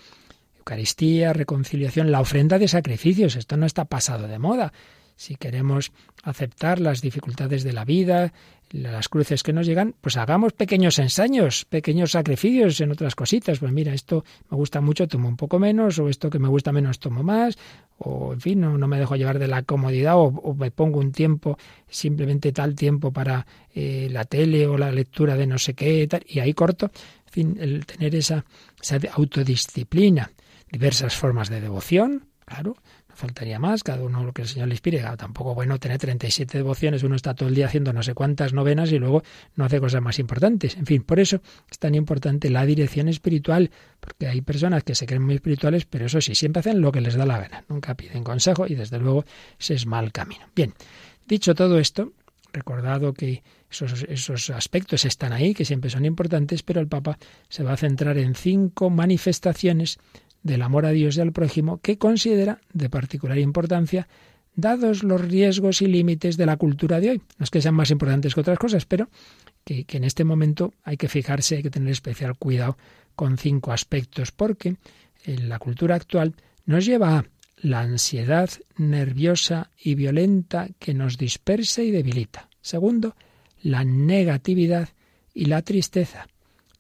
[0.58, 3.36] Eucaristía, reconciliación, la ofrenda de sacrificios.
[3.36, 4.74] Esto no está pasado de moda.
[5.18, 5.92] Si queremos
[6.24, 8.32] aceptar las dificultades de la vida,
[8.70, 13.58] las cruces que nos llegan, pues hagamos pequeños ensayos, pequeños sacrificios en otras cositas.
[13.60, 16.72] Pues mira, esto me gusta mucho, tomo un poco menos, o esto que me gusta
[16.72, 17.58] menos, tomo más,
[17.98, 21.58] o en fin, no, me dejo llevar de la comodidad, o, me pongo un tiempo,
[21.88, 26.40] simplemente tal tiempo para eh, la tele o la lectura de no sé qué, y
[26.40, 26.92] ahí corto.
[27.28, 28.46] En fin, el tener esa,
[28.82, 30.32] esa autodisciplina,
[30.72, 32.76] diversas formas de devoción, claro,
[33.18, 35.04] faltaría más, cada uno lo que el Señor le inspire.
[35.18, 38.92] tampoco bueno tener 37 devociones, uno está todo el día haciendo no sé cuántas novenas
[38.92, 39.24] y luego
[39.56, 40.78] no hace cosas más importantes.
[40.78, 45.06] En fin, por eso es tan importante la dirección espiritual, porque hay personas que se
[45.06, 47.96] creen muy espirituales, pero eso sí, siempre hacen lo que les da la gana, nunca
[47.96, 49.26] piden consejo y desde luego
[49.60, 50.46] ese es mal camino.
[50.56, 50.74] Bien,
[51.26, 52.14] dicho todo esto,
[52.54, 57.18] recordado que esos, esos, aspectos están ahí, que siempre son importantes, pero el Papa
[57.50, 59.98] se va a centrar en cinco manifestaciones
[60.48, 64.08] del amor a Dios y al prójimo que considera de particular importancia
[64.56, 67.22] dados los riesgos y límites de la cultura de hoy.
[67.38, 69.10] No es que sean más importantes que otras cosas, pero
[69.64, 72.78] que, en este momento hay que fijarse, hay que tener especial cuidado
[73.16, 74.78] con cinco aspectos, porque
[75.26, 76.34] en la cultura actual
[76.66, 77.26] nos lleva a
[77.58, 82.50] la ansiedad nerviosa y violenta que nos dispersa y debilita.
[82.62, 83.16] Segundo,
[83.62, 84.90] la negatividad
[85.34, 86.28] y la tristeza.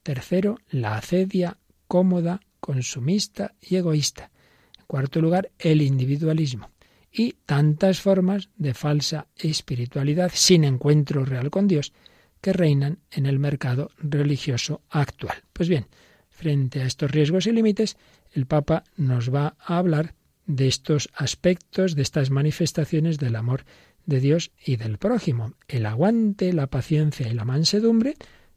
[0.04, 1.58] Tercero, la acedia
[1.88, 4.30] cómoda consumista y egoísta.
[4.78, 6.70] En cuarto lugar, el individualismo
[7.14, 11.94] y tantas formas de falsa espiritualidad sin encuentro real con Dios
[12.42, 15.38] que reinan en el mercado religioso actual.
[15.54, 15.88] Pues bien,
[16.30, 17.96] frente a estos riesgos y límites,
[18.34, 20.14] el Papa nos va a hablar
[20.46, 23.64] de estos aspectos, de estas manifestaciones del amor
[24.06, 25.54] de Dios y del prójimo.
[25.70, 28.16] El aguante, la paciencia y la mansedumbre,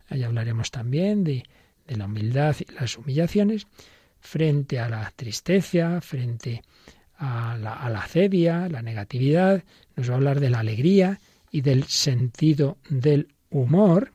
[0.09, 1.45] ahí hablaremos también de,
[1.87, 3.69] de la humildad y las humillaciones,
[4.21, 6.63] frente a la tristeza, frente
[7.17, 9.63] a la, a la acedia, la negatividad,
[9.97, 14.13] nos va a hablar de la alegría y del sentido del humor,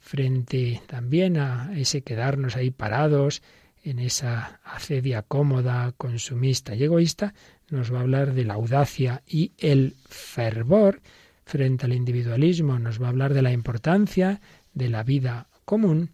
[0.00, 3.42] frente también a ese quedarnos ahí parados
[3.84, 7.34] en esa acedia cómoda, consumista y egoísta,
[7.68, 11.00] nos va a hablar de la audacia y el fervor,
[11.44, 14.40] frente al individualismo nos va a hablar de la importancia
[14.74, 16.10] de la vida común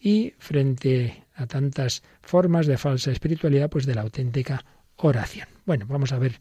[0.00, 4.64] y frente a tantas formas de falsa espiritualidad, pues de la auténtica
[4.96, 5.48] oración.
[5.64, 6.40] Bueno, vamos a ver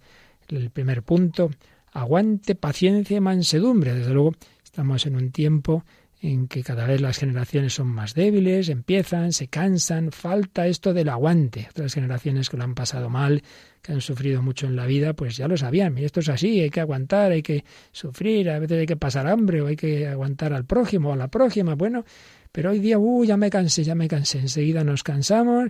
[0.50, 1.50] el primer punto.
[1.94, 3.94] Aguante, paciencia y mansedumbre.
[3.94, 4.34] Desde luego,
[4.64, 5.84] estamos en un tiempo
[6.22, 11.10] en que cada vez las generaciones son más débiles, empiezan, se cansan, falta esto del
[11.10, 11.68] aguante.
[11.72, 13.42] Otras generaciones que lo han pasado mal,
[13.82, 15.98] que han sufrido mucho en la vida, pues ya lo sabían.
[15.98, 19.26] Y esto es así, hay que aguantar, hay que sufrir, a veces hay que pasar
[19.26, 21.74] hambre o hay que aguantar al prójimo o a la próxima.
[21.74, 22.06] Bueno,
[22.52, 24.39] pero hoy día, uh, ya me cansé, ya me cansé.
[24.39, 25.70] Enseguida nos cansamos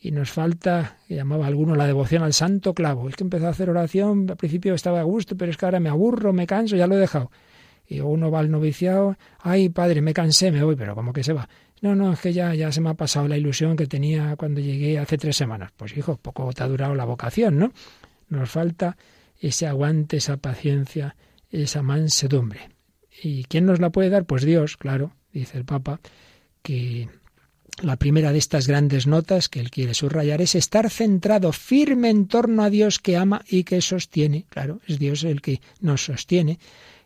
[0.00, 3.08] y nos falta, llamaba alguno, la devoción al santo clavo.
[3.08, 5.80] Es que empezó a hacer oración, al principio estaba a gusto, pero es que ahora
[5.80, 7.30] me aburro, me canso, ya lo he dejado
[7.90, 11.32] y uno va al noviciado, ay padre, me cansé, me voy, pero ¿cómo que se
[11.32, 11.48] va?
[11.82, 14.60] No, no, es que ya, ya se me ha pasado la ilusión que tenía cuando
[14.60, 15.72] llegué hace tres semanas.
[15.76, 17.72] Pues hijo, poco te ha durado la vocación, ¿no?
[18.28, 18.96] Nos falta
[19.40, 21.16] ese aguante, esa paciencia,
[21.50, 22.68] esa mansedumbre.
[23.22, 24.24] ¿Y quién nos la puede dar?
[24.24, 26.00] Pues Dios, claro, dice el Papa,
[26.62, 27.08] que
[27.82, 32.26] la primera de estas grandes notas que él quiere subrayar es estar centrado firme en
[32.26, 34.44] torno a Dios que ama y que sostiene.
[34.50, 36.58] Claro, es Dios el que nos sostiene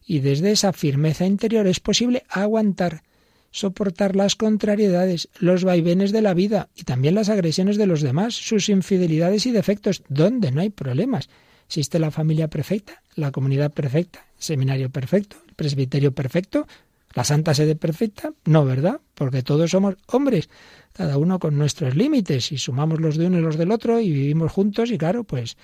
[0.06, 3.02] y desde esa firmeza interior es posible aguantar,
[3.50, 8.34] soportar las contrariedades, los vaivenes de la vida y también las agresiones de los demás,
[8.34, 11.28] sus infidelidades y defectos, donde no hay problemas.
[11.66, 16.66] Existe la familia perfecta, la comunidad perfecta, el seminario perfecto, el presbiterio perfecto,
[17.14, 19.00] la santa sede perfecta, no, ¿verdad?
[19.14, 20.48] Porque todos somos hombres,
[20.92, 24.10] cada uno con nuestros límites, y sumamos los de uno y los del otro y
[24.10, 25.56] vivimos juntos y claro, pues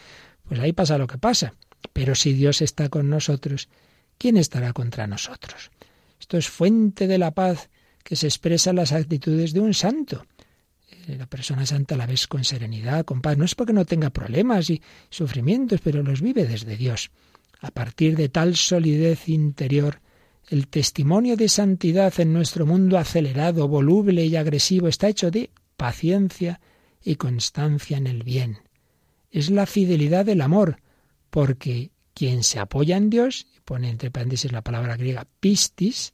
[0.51, 1.55] pues ahí pasa lo que pasa.
[1.93, 3.69] Pero si Dios está con nosotros,
[4.19, 5.71] ¿quién estará contra nosotros?
[6.19, 7.71] Esto es fuente de la paz
[8.03, 10.27] que se expresa en las actitudes de un santo.
[11.07, 13.39] Eh, la persona santa la ves con serenidad, con paz.
[13.39, 17.13] No es porque no tenga problemas y sufrimientos, pero los vive desde Dios.
[17.61, 20.01] A partir de tal solidez interior,
[20.49, 26.61] el testimonio de santidad en nuestro mundo acelerado, voluble y agresivo está hecho de paciencia
[27.03, 28.59] y constancia en el bien.
[29.30, 30.80] Es la fidelidad del amor,
[31.30, 36.12] porque quien se apoya en Dios pone entre paréntesis la palabra griega pistis,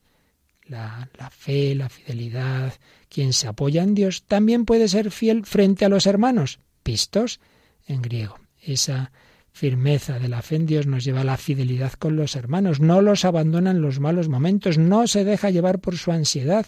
[0.67, 2.75] la, la, fe, la fidelidad,
[3.09, 7.41] quien se apoya en Dios, también puede ser fiel frente a los hermanos, pistos
[7.87, 8.39] en griego.
[8.61, 9.13] Esa
[9.57, 13.01] firmeza de la fe en Dios nos lleva a la fidelidad con los hermanos, no
[13.01, 16.67] los abandona en los malos momentos, no se deja llevar por su ansiedad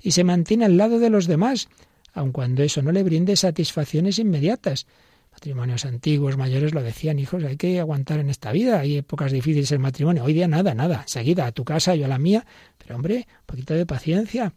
[0.00, 1.68] y se mantiene al lado de los demás,
[2.14, 4.86] aun cuando eso no le brinde satisfacciones inmediatas.
[5.32, 9.70] Matrimonios antiguos, mayores, lo decían, hijos, hay que aguantar en esta vida, hay épocas difíciles
[9.72, 12.46] en matrimonio, hoy día nada, nada, seguida a tu casa, yo a la mía,
[12.78, 14.54] pero hombre, un poquito de paciencia.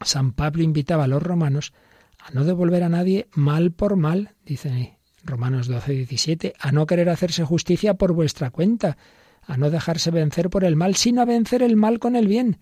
[0.00, 1.74] San Pablo invitaba a los romanos
[2.18, 4.95] a no devolver a nadie mal por mal, dice
[5.26, 8.96] Romanos 12, 17, a no querer hacerse justicia por vuestra cuenta,
[9.42, 12.58] a no dejarse vencer por el mal, sino a vencer el mal con el bien.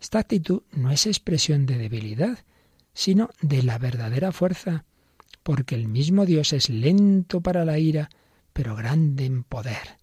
[0.00, 2.38] Esta actitud no es expresión de debilidad,
[2.92, 4.84] sino de la verdadera fuerza
[5.42, 8.10] porque el mismo Dios es lento para la ira,
[8.52, 9.96] pero grande en poder.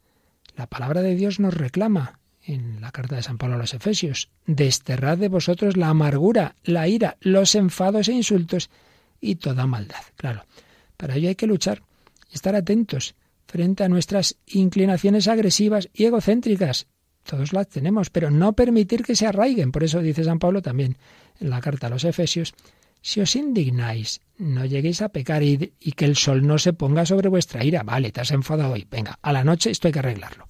[0.56, 4.30] La palabra de Dios nos reclama en la carta de San Pablo a los Efesios,
[4.46, 8.70] desterrad de vosotros la amargura, la ira, los enfados e insultos
[9.20, 10.02] y toda maldad.
[10.16, 10.46] Claro,
[10.96, 11.84] para ello hay que luchar
[12.32, 13.16] estar atentos
[13.48, 16.88] frente a nuestras inclinaciones agresivas y egocéntricas.
[17.24, 19.72] Todos las tenemos, pero no permitir que se arraiguen.
[19.72, 20.98] Por eso dice San Pablo también
[21.40, 22.54] en la carta a los Efesios,
[23.02, 27.30] si os indignáis, no lleguéis a pecar y, que el sol no se ponga sobre
[27.30, 27.84] vuestra ira.
[27.84, 28.88] Vale, te has enfadado hoy.
[28.90, 30.50] Venga, a la noche esto hay que arreglarlo.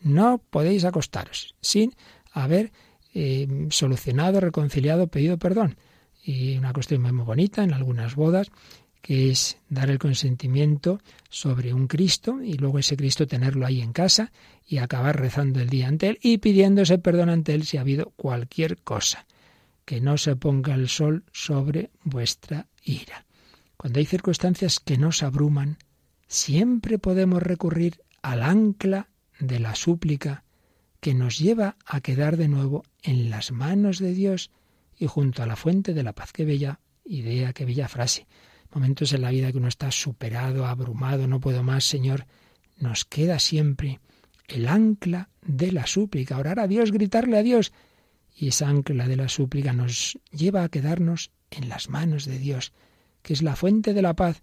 [0.00, 1.94] No podéis acostaros sin
[2.32, 2.72] haber
[3.12, 5.76] eh, solucionado, reconciliado, pedido perdón.
[6.22, 8.50] Y una cuestión muy bonita en algunas bodas,
[9.02, 13.92] que es dar el consentimiento sobre un Cristo y luego ese Cristo tenerlo ahí en
[13.92, 14.32] casa
[14.66, 18.12] y acabar rezando el día ante Él y pidiéndose perdón ante Él si ha habido
[18.16, 19.26] cualquier cosa
[19.84, 23.26] que no se ponga el sol sobre vuestra ira.
[23.76, 25.78] Cuando hay circunstancias que nos abruman,
[26.28, 30.44] siempre podemos recurrir al ancla de la súplica
[31.00, 34.50] que nos lleva a quedar de nuevo en las manos de Dios
[34.96, 36.32] y junto a la fuente de la paz.
[36.32, 38.26] Qué bella idea, qué bella frase.
[38.72, 42.26] Momentos en la vida que uno está superado, abrumado, no puedo más, Señor,
[42.78, 44.00] nos queda siempre
[44.48, 47.72] el ancla de la súplica, orar a Dios, gritarle a Dios,
[48.34, 52.72] y esa ancla de la súplica nos lleva a quedarnos en las manos de Dios,
[53.22, 54.42] que es la fuente de la paz.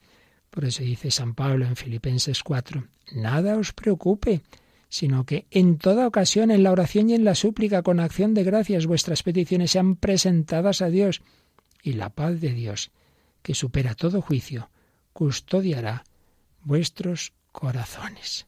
[0.49, 4.41] Por eso dice San Pablo en Filipenses 4, nada os preocupe,
[4.89, 8.43] sino que en toda ocasión, en la oración y en la súplica, con acción de
[8.43, 11.21] gracias, vuestras peticiones sean presentadas a Dios,
[11.82, 12.91] y la paz de Dios,
[13.47, 14.69] que supera todo juicio,
[15.13, 16.03] custodiará
[16.63, 18.45] vuestros corazones.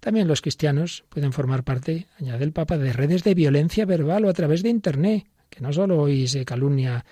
[0.00, 4.30] También los cristianos pueden formar parte, añade el Papa, de redes de violencia verbal o
[4.30, 7.04] a través de Internet, que no solo hoy se calumnia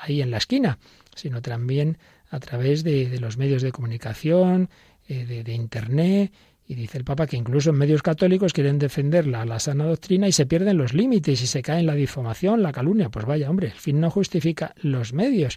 [0.00, 0.80] ahí en la esquina,
[1.14, 1.98] sino también
[2.28, 4.68] a través de, los medios de comunicación,
[5.06, 6.32] eh, de, Internet,
[6.66, 10.26] Y dice el Papa que incluso en medios católicos quieren defender la, la sana doctrina
[10.26, 13.10] y se pierden los límites y se cae en la difamación, la calumnia.
[13.10, 15.56] Pues vaya, hombre, el fin no justifica los medios.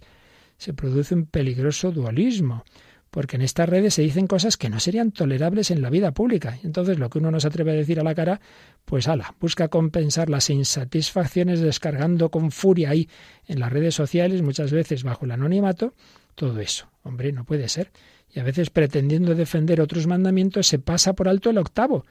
[0.62, 2.66] Se produce un peligroso dualismo
[3.10, 6.60] porque en estas redes se dicen cosas que no serían tolerables en la vida pública.
[6.64, 8.40] Entonces, lo que uno no se atreve a decir a la cara,
[8.86, 13.10] pues ala, busca compensar las insatisfacciones descargando con furia ahí
[13.48, 15.96] en las redes sociales, muchas veces bajo el anonimato,
[16.36, 16.92] todo eso.
[17.02, 17.90] Hombre, no puede ser.
[18.32, 22.06] Y a veces pretendiendo defender otros mandamientos se pasa por alto el octavo.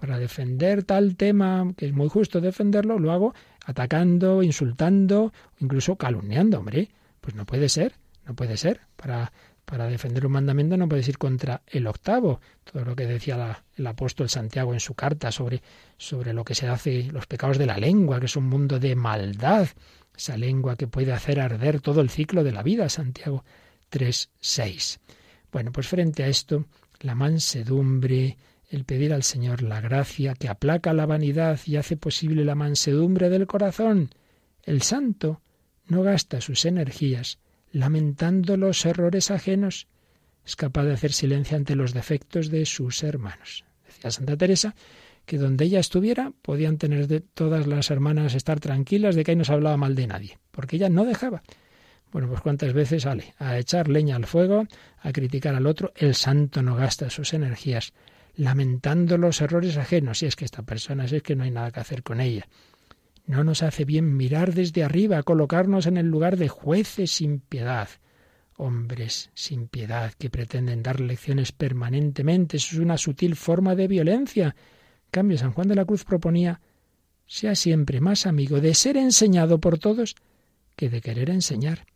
[0.00, 3.34] Para defender tal tema, que es muy justo defenderlo, lo hago
[3.66, 6.88] atacando, insultando, incluso calumniando, hombre.
[7.30, 7.92] Pues no puede ser,
[8.26, 8.80] no puede ser.
[8.96, 9.30] Para
[9.70, 12.40] para defender un mandamiento no puedes ir contra el octavo.
[12.64, 15.62] Todo lo que decía el apóstol Santiago en su carta sobre,
[15.96, 18.96] sobre lo que se hace, los pecados de la lengua, que es un mundo de
[18.96, 19.68] maldad.
[20.16, 23.44] Esa lengua que puede hacer arder todo el ciclo de la vida, Santiago
[23.92, 24.98] 3.6.
[25.52, 26.64] Bueno, pues frente a esto,
[26.98, 28.38] la mansedumbre,
[28.70, 33.30] el pedir al Señor la gracia que aplaca la vanidad y hace posible la mansedumbre
[33.30, 34.10] del corazón.
[34.64, 35.42] El santo
[35.90, 37.38] no gasta sus energías
[37.72, 39.86] lamentando los errores ajenos,
[40.44, 43.64] es capaz de hacer silencio ante los defectos de sus hermanos.
[43.86, 44.74] Decía Santa Teresa
[45.26, 49.36] que donde ella estuviera podían tener de todas las hermanas estar tranquilas de que ahí
[49.36, 51.42] no se hablaba mal de nadie, porque ella no dejaba.
[52.10, 54.66] Bueno, pues cuántas veces sale a echar leña al fuego,
[54.98, 57.92] a criticar al otro, el santo no gasta sus energías
[58.34, 61.70] lamentando los errores ajenos, si es que esta persona, si es que no hay nada
[61.70, 62.46] que hacer con ella.
[63.30, 67.88] No nos hace bien mirar desde arriba, colocarnos en el lugar de jueces sin piedad,
[68.56, 72.56] hombres sin piedad que pretenden dar lecciones permanentemente.
[72.56, 74.46] Eso es una sutil forma de violencia.
[74.46, 76.60] En cambio, San Juan de la Cruz proponía
[77.24, 80.16] sea siempre más amigo de ser enseñado por todos
[80.74, 81.86] que de querer enseñar.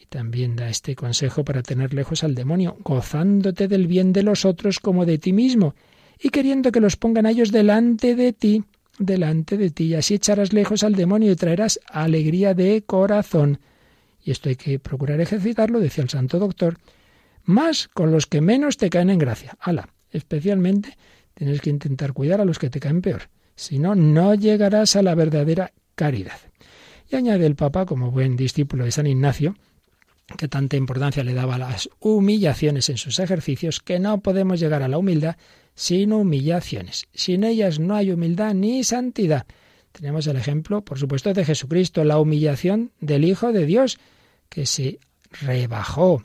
[0.00, 4.44] Y también da este consejo para tener lejos al demonio, gozándote del bien de los
[4.44, 5.76] otros como de ti mismo,
[6.20, 8.64] y queriendo que los pongan a ellos delante de ti
[8.98, 13.58] delante de ti, y así echarás lejos al demonio y traerás alegría de corazón.
[14.24, 16.78] Y esto hay que procurar ejercitarlo, decía el santo doctor,
[17.44, 19.56] más con los que menos te caen en gracia.
[19.60, 20.96] Ala, especialmente
[21.34, 23.28] tienes que intentar cuidar a los que te caen peor.
[23.56, 26.38] Si no, no llegarás a la verdadera caridad.
[27.10, 29.56] Y añade el Papa, como buen discípulo de San Ignacio,
[30.38, 34.82] que tanta importancia le daba a las humillaciones en sus ejercicios, que no podemos llegar
[34.82, 35.36] a la humildad
[35.74, 37.06] sin humillaciones.
[37.14, 39.46] Sin ellas no hay humildad ni santidad.
[39.92, 43.98] Tenemos el ejemplo, por supuesto, de Jesucristo, la humillación del Hijo de Dios,
[44.48, 44.98] que se
[45.42, 46.24] rebajó,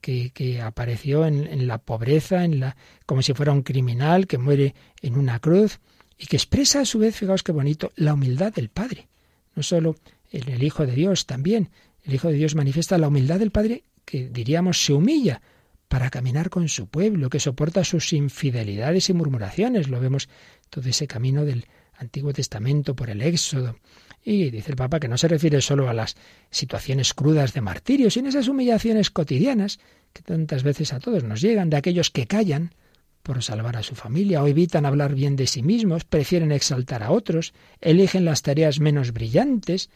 [0.00, 2.76] que, que apareció en, en, la pobreza, en la,
[3.06, 5.80] como si fuera un criminal que muere en una cruz,
[6.16, 9.08] y que expresa a su vez, fijaos qué bonito, la humildad del Padre.
[9.54, 9.96] No solo
[10.30, 11.70] en el Hijo de Dios, también
[12.04, 15.42] el Hijo de Dios manifiesta la humildad del Padre que diríamos se humilla
[15.88, 19.88] para caminar con su pueblo, que soporta sus infidelidades y murmuraciones.
[19.88, 20.28] Lo vemos
[20.70, 21.66] todo ese camino del
[21.96, 23.76] Antiguo Testamento por el Éxodo.
[24.22, 26.16] Y dice el Papa que no se refiere solo a las
[26.50, 29.80] situaciones crudas de martirio, sino a esas humillaciones cotidianas
[30.12, 32.74] que tantas veces a todos nos llegan, de aquellos que callan
[33.22, 37.10] por salvar a su familia o evitan hablar bien de sí mismos, prefieren exaltar a
[37.10, 39.90] otros, eligen las tareas menos brillantes,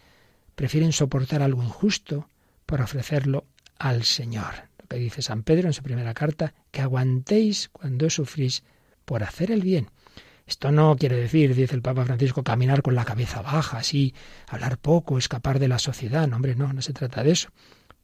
[0.55, 2.29] prefieren soportar algo injusto
[2.67, 3.45] por ofrecerlo
[3.79, 8.65] al Señor dice San Pedro en su primera carta, que aguantéis cuando sufrís
[9.05, 9.89] por hacer el bien.
[10.47, 14.15] Esto no quiere decir, dice el Papa Francisco, caminar con la cabeza baja, así,
[14.49, 16.27] hablar poco, escapar de la sociedad.
[16.29, 17.49] No, hombre, no, no se trata de eso.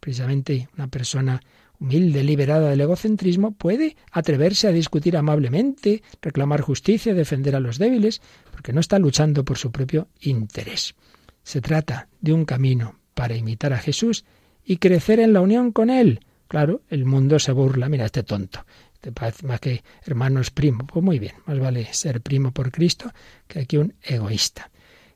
[0.01, 1.41] Precisamente una persona
[1.81, 8.21] humilde, liberada del egocentrismo, puede atreverse a discutir amablemente, reclamar justicia, defender a los débiles,
[8.51, 10.95] porque no está luchando por su propio interés.
[11.43, 14.25] Se trata de un camino para imitar a Jesús
[14.65, 18.65] y crecer en la unión con Él, Claro, el mundo se burla, mira este tonto,
[19.01, 20.87] te parece más que hermano es primo.
[20.87, 23.13] Pues muy bien, más vale ser primo por Cristo
[23.47, 24.71] que aquí un egoísta.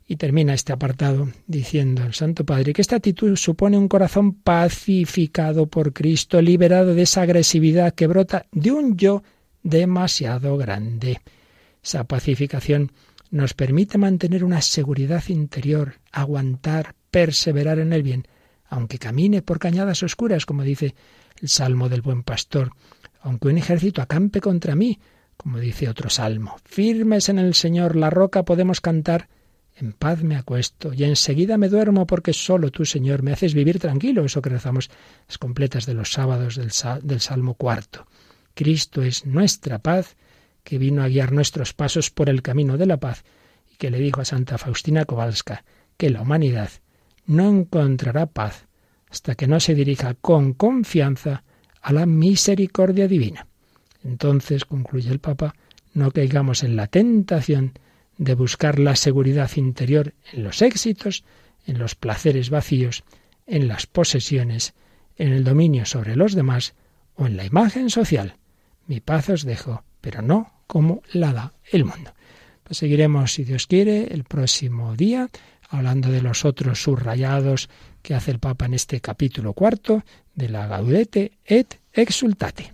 [0.06, 5.66] Y termina este apartado diciendo el Santo Padre que esta actitud supone un corazón pacificado
[5.66, 9.22] por Cristo, liberado de esa agresividad que brota de un yo
[9.62, 11.20] demasiado grande.
[11.82, 12.92] Esa pacificación
[13.30, 18.26] nos permite mantener una seguridad interior, aguantar, perseverar en el bien,
[18.72, 20.94] aunque camine por cañadas oscuras, como dice
[21.42, 22.72] el salmo del buen pastor,
[23.20, 24.98] aunque un ejército acampe contra mí,
[25.36, 26.56] como dice otro salmo.
[26.64, 29.28] Firmes en el Señor, la roca podemos cantar,
[29.76, 33.78] en paz me acuesto y enseguida me duermo porque solo tú, Señor, me haces vivir
[33.78, 34.24] tranquilo.
[34.24, 34.90] Eso que rezamos
[35.28, 38.06] las completas de los sábados del, del Salmo cuarto.
[38.54, 40.16] Cristo es nuestra paz,
[40.64, 43.22] que vino a guiar nuestros pasos por el camino de la paz
[43.70, 45.62] y que le dijo a Santa Faustina Kowalska
[45.98, 46.70] que la humanidad
[47.26, 48.66] no encontrará paz
[49.10, 51.44] hasta que no se dirija con confianza
[51.82, 53.46] a la misericordia divina.
[54.04, 55.54] Entonces, concluye el Papa,
[55.92, 57.74] no caigamos en la tentación
[58.16, 61.24] de buscar la seguridad interior en los éxitos,
[61.66, 63.04] en los placeres vacíos,
[63.46, 64.74] en las posesiones,
[65.16, 66.74] en el dominio sobre los demás
[67.14, 68.36] o en la imagen social.
[68.86, 72.14] Mi paz os dejo, pero no como la da el mundo.
[72.64, 75.28] Pues seguiremos, si Dios quiere, el próximo día,
[75.72, 77.68] hablando de los otros subrayados
[78.02, 80.04] que hace el Papa en este capítulo cuarto
[80.34, 82.71] de la Gaudete et Exultate.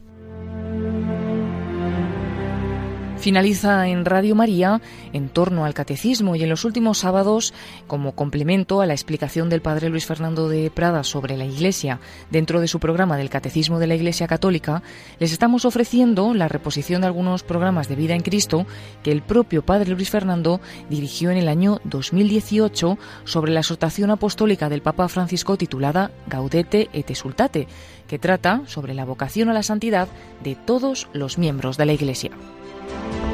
[3.21, 4.81] Finaliza en Radio María
[5.13, 7.53] en torno al catecismo y en los últimos sábados,
[7.89, 11.99] como complemento a la explicación del padre Luis Fernando de Prada sobre la Iglesia
[12.31, 14.83] dentro de su programa del Catecismo de la Iglesia Católica,
[15.19, 18.67] les estamos ofreciendo la reposición de algunos programas de vida en Cristo
[19.03, 24.69] que el propio padre Luis Fernando dirigió en el año 2018 sobre la exhortación apostólica
[24.69, 27.67] del Papa Francisco titulada Gaudete et Exultate,
[28.07, 30.09] que trata sobre la vocación a la santidad
[30.45, 32.31] de todos los miembros de la Iglesia.
[32.89, 33.28] Thank you.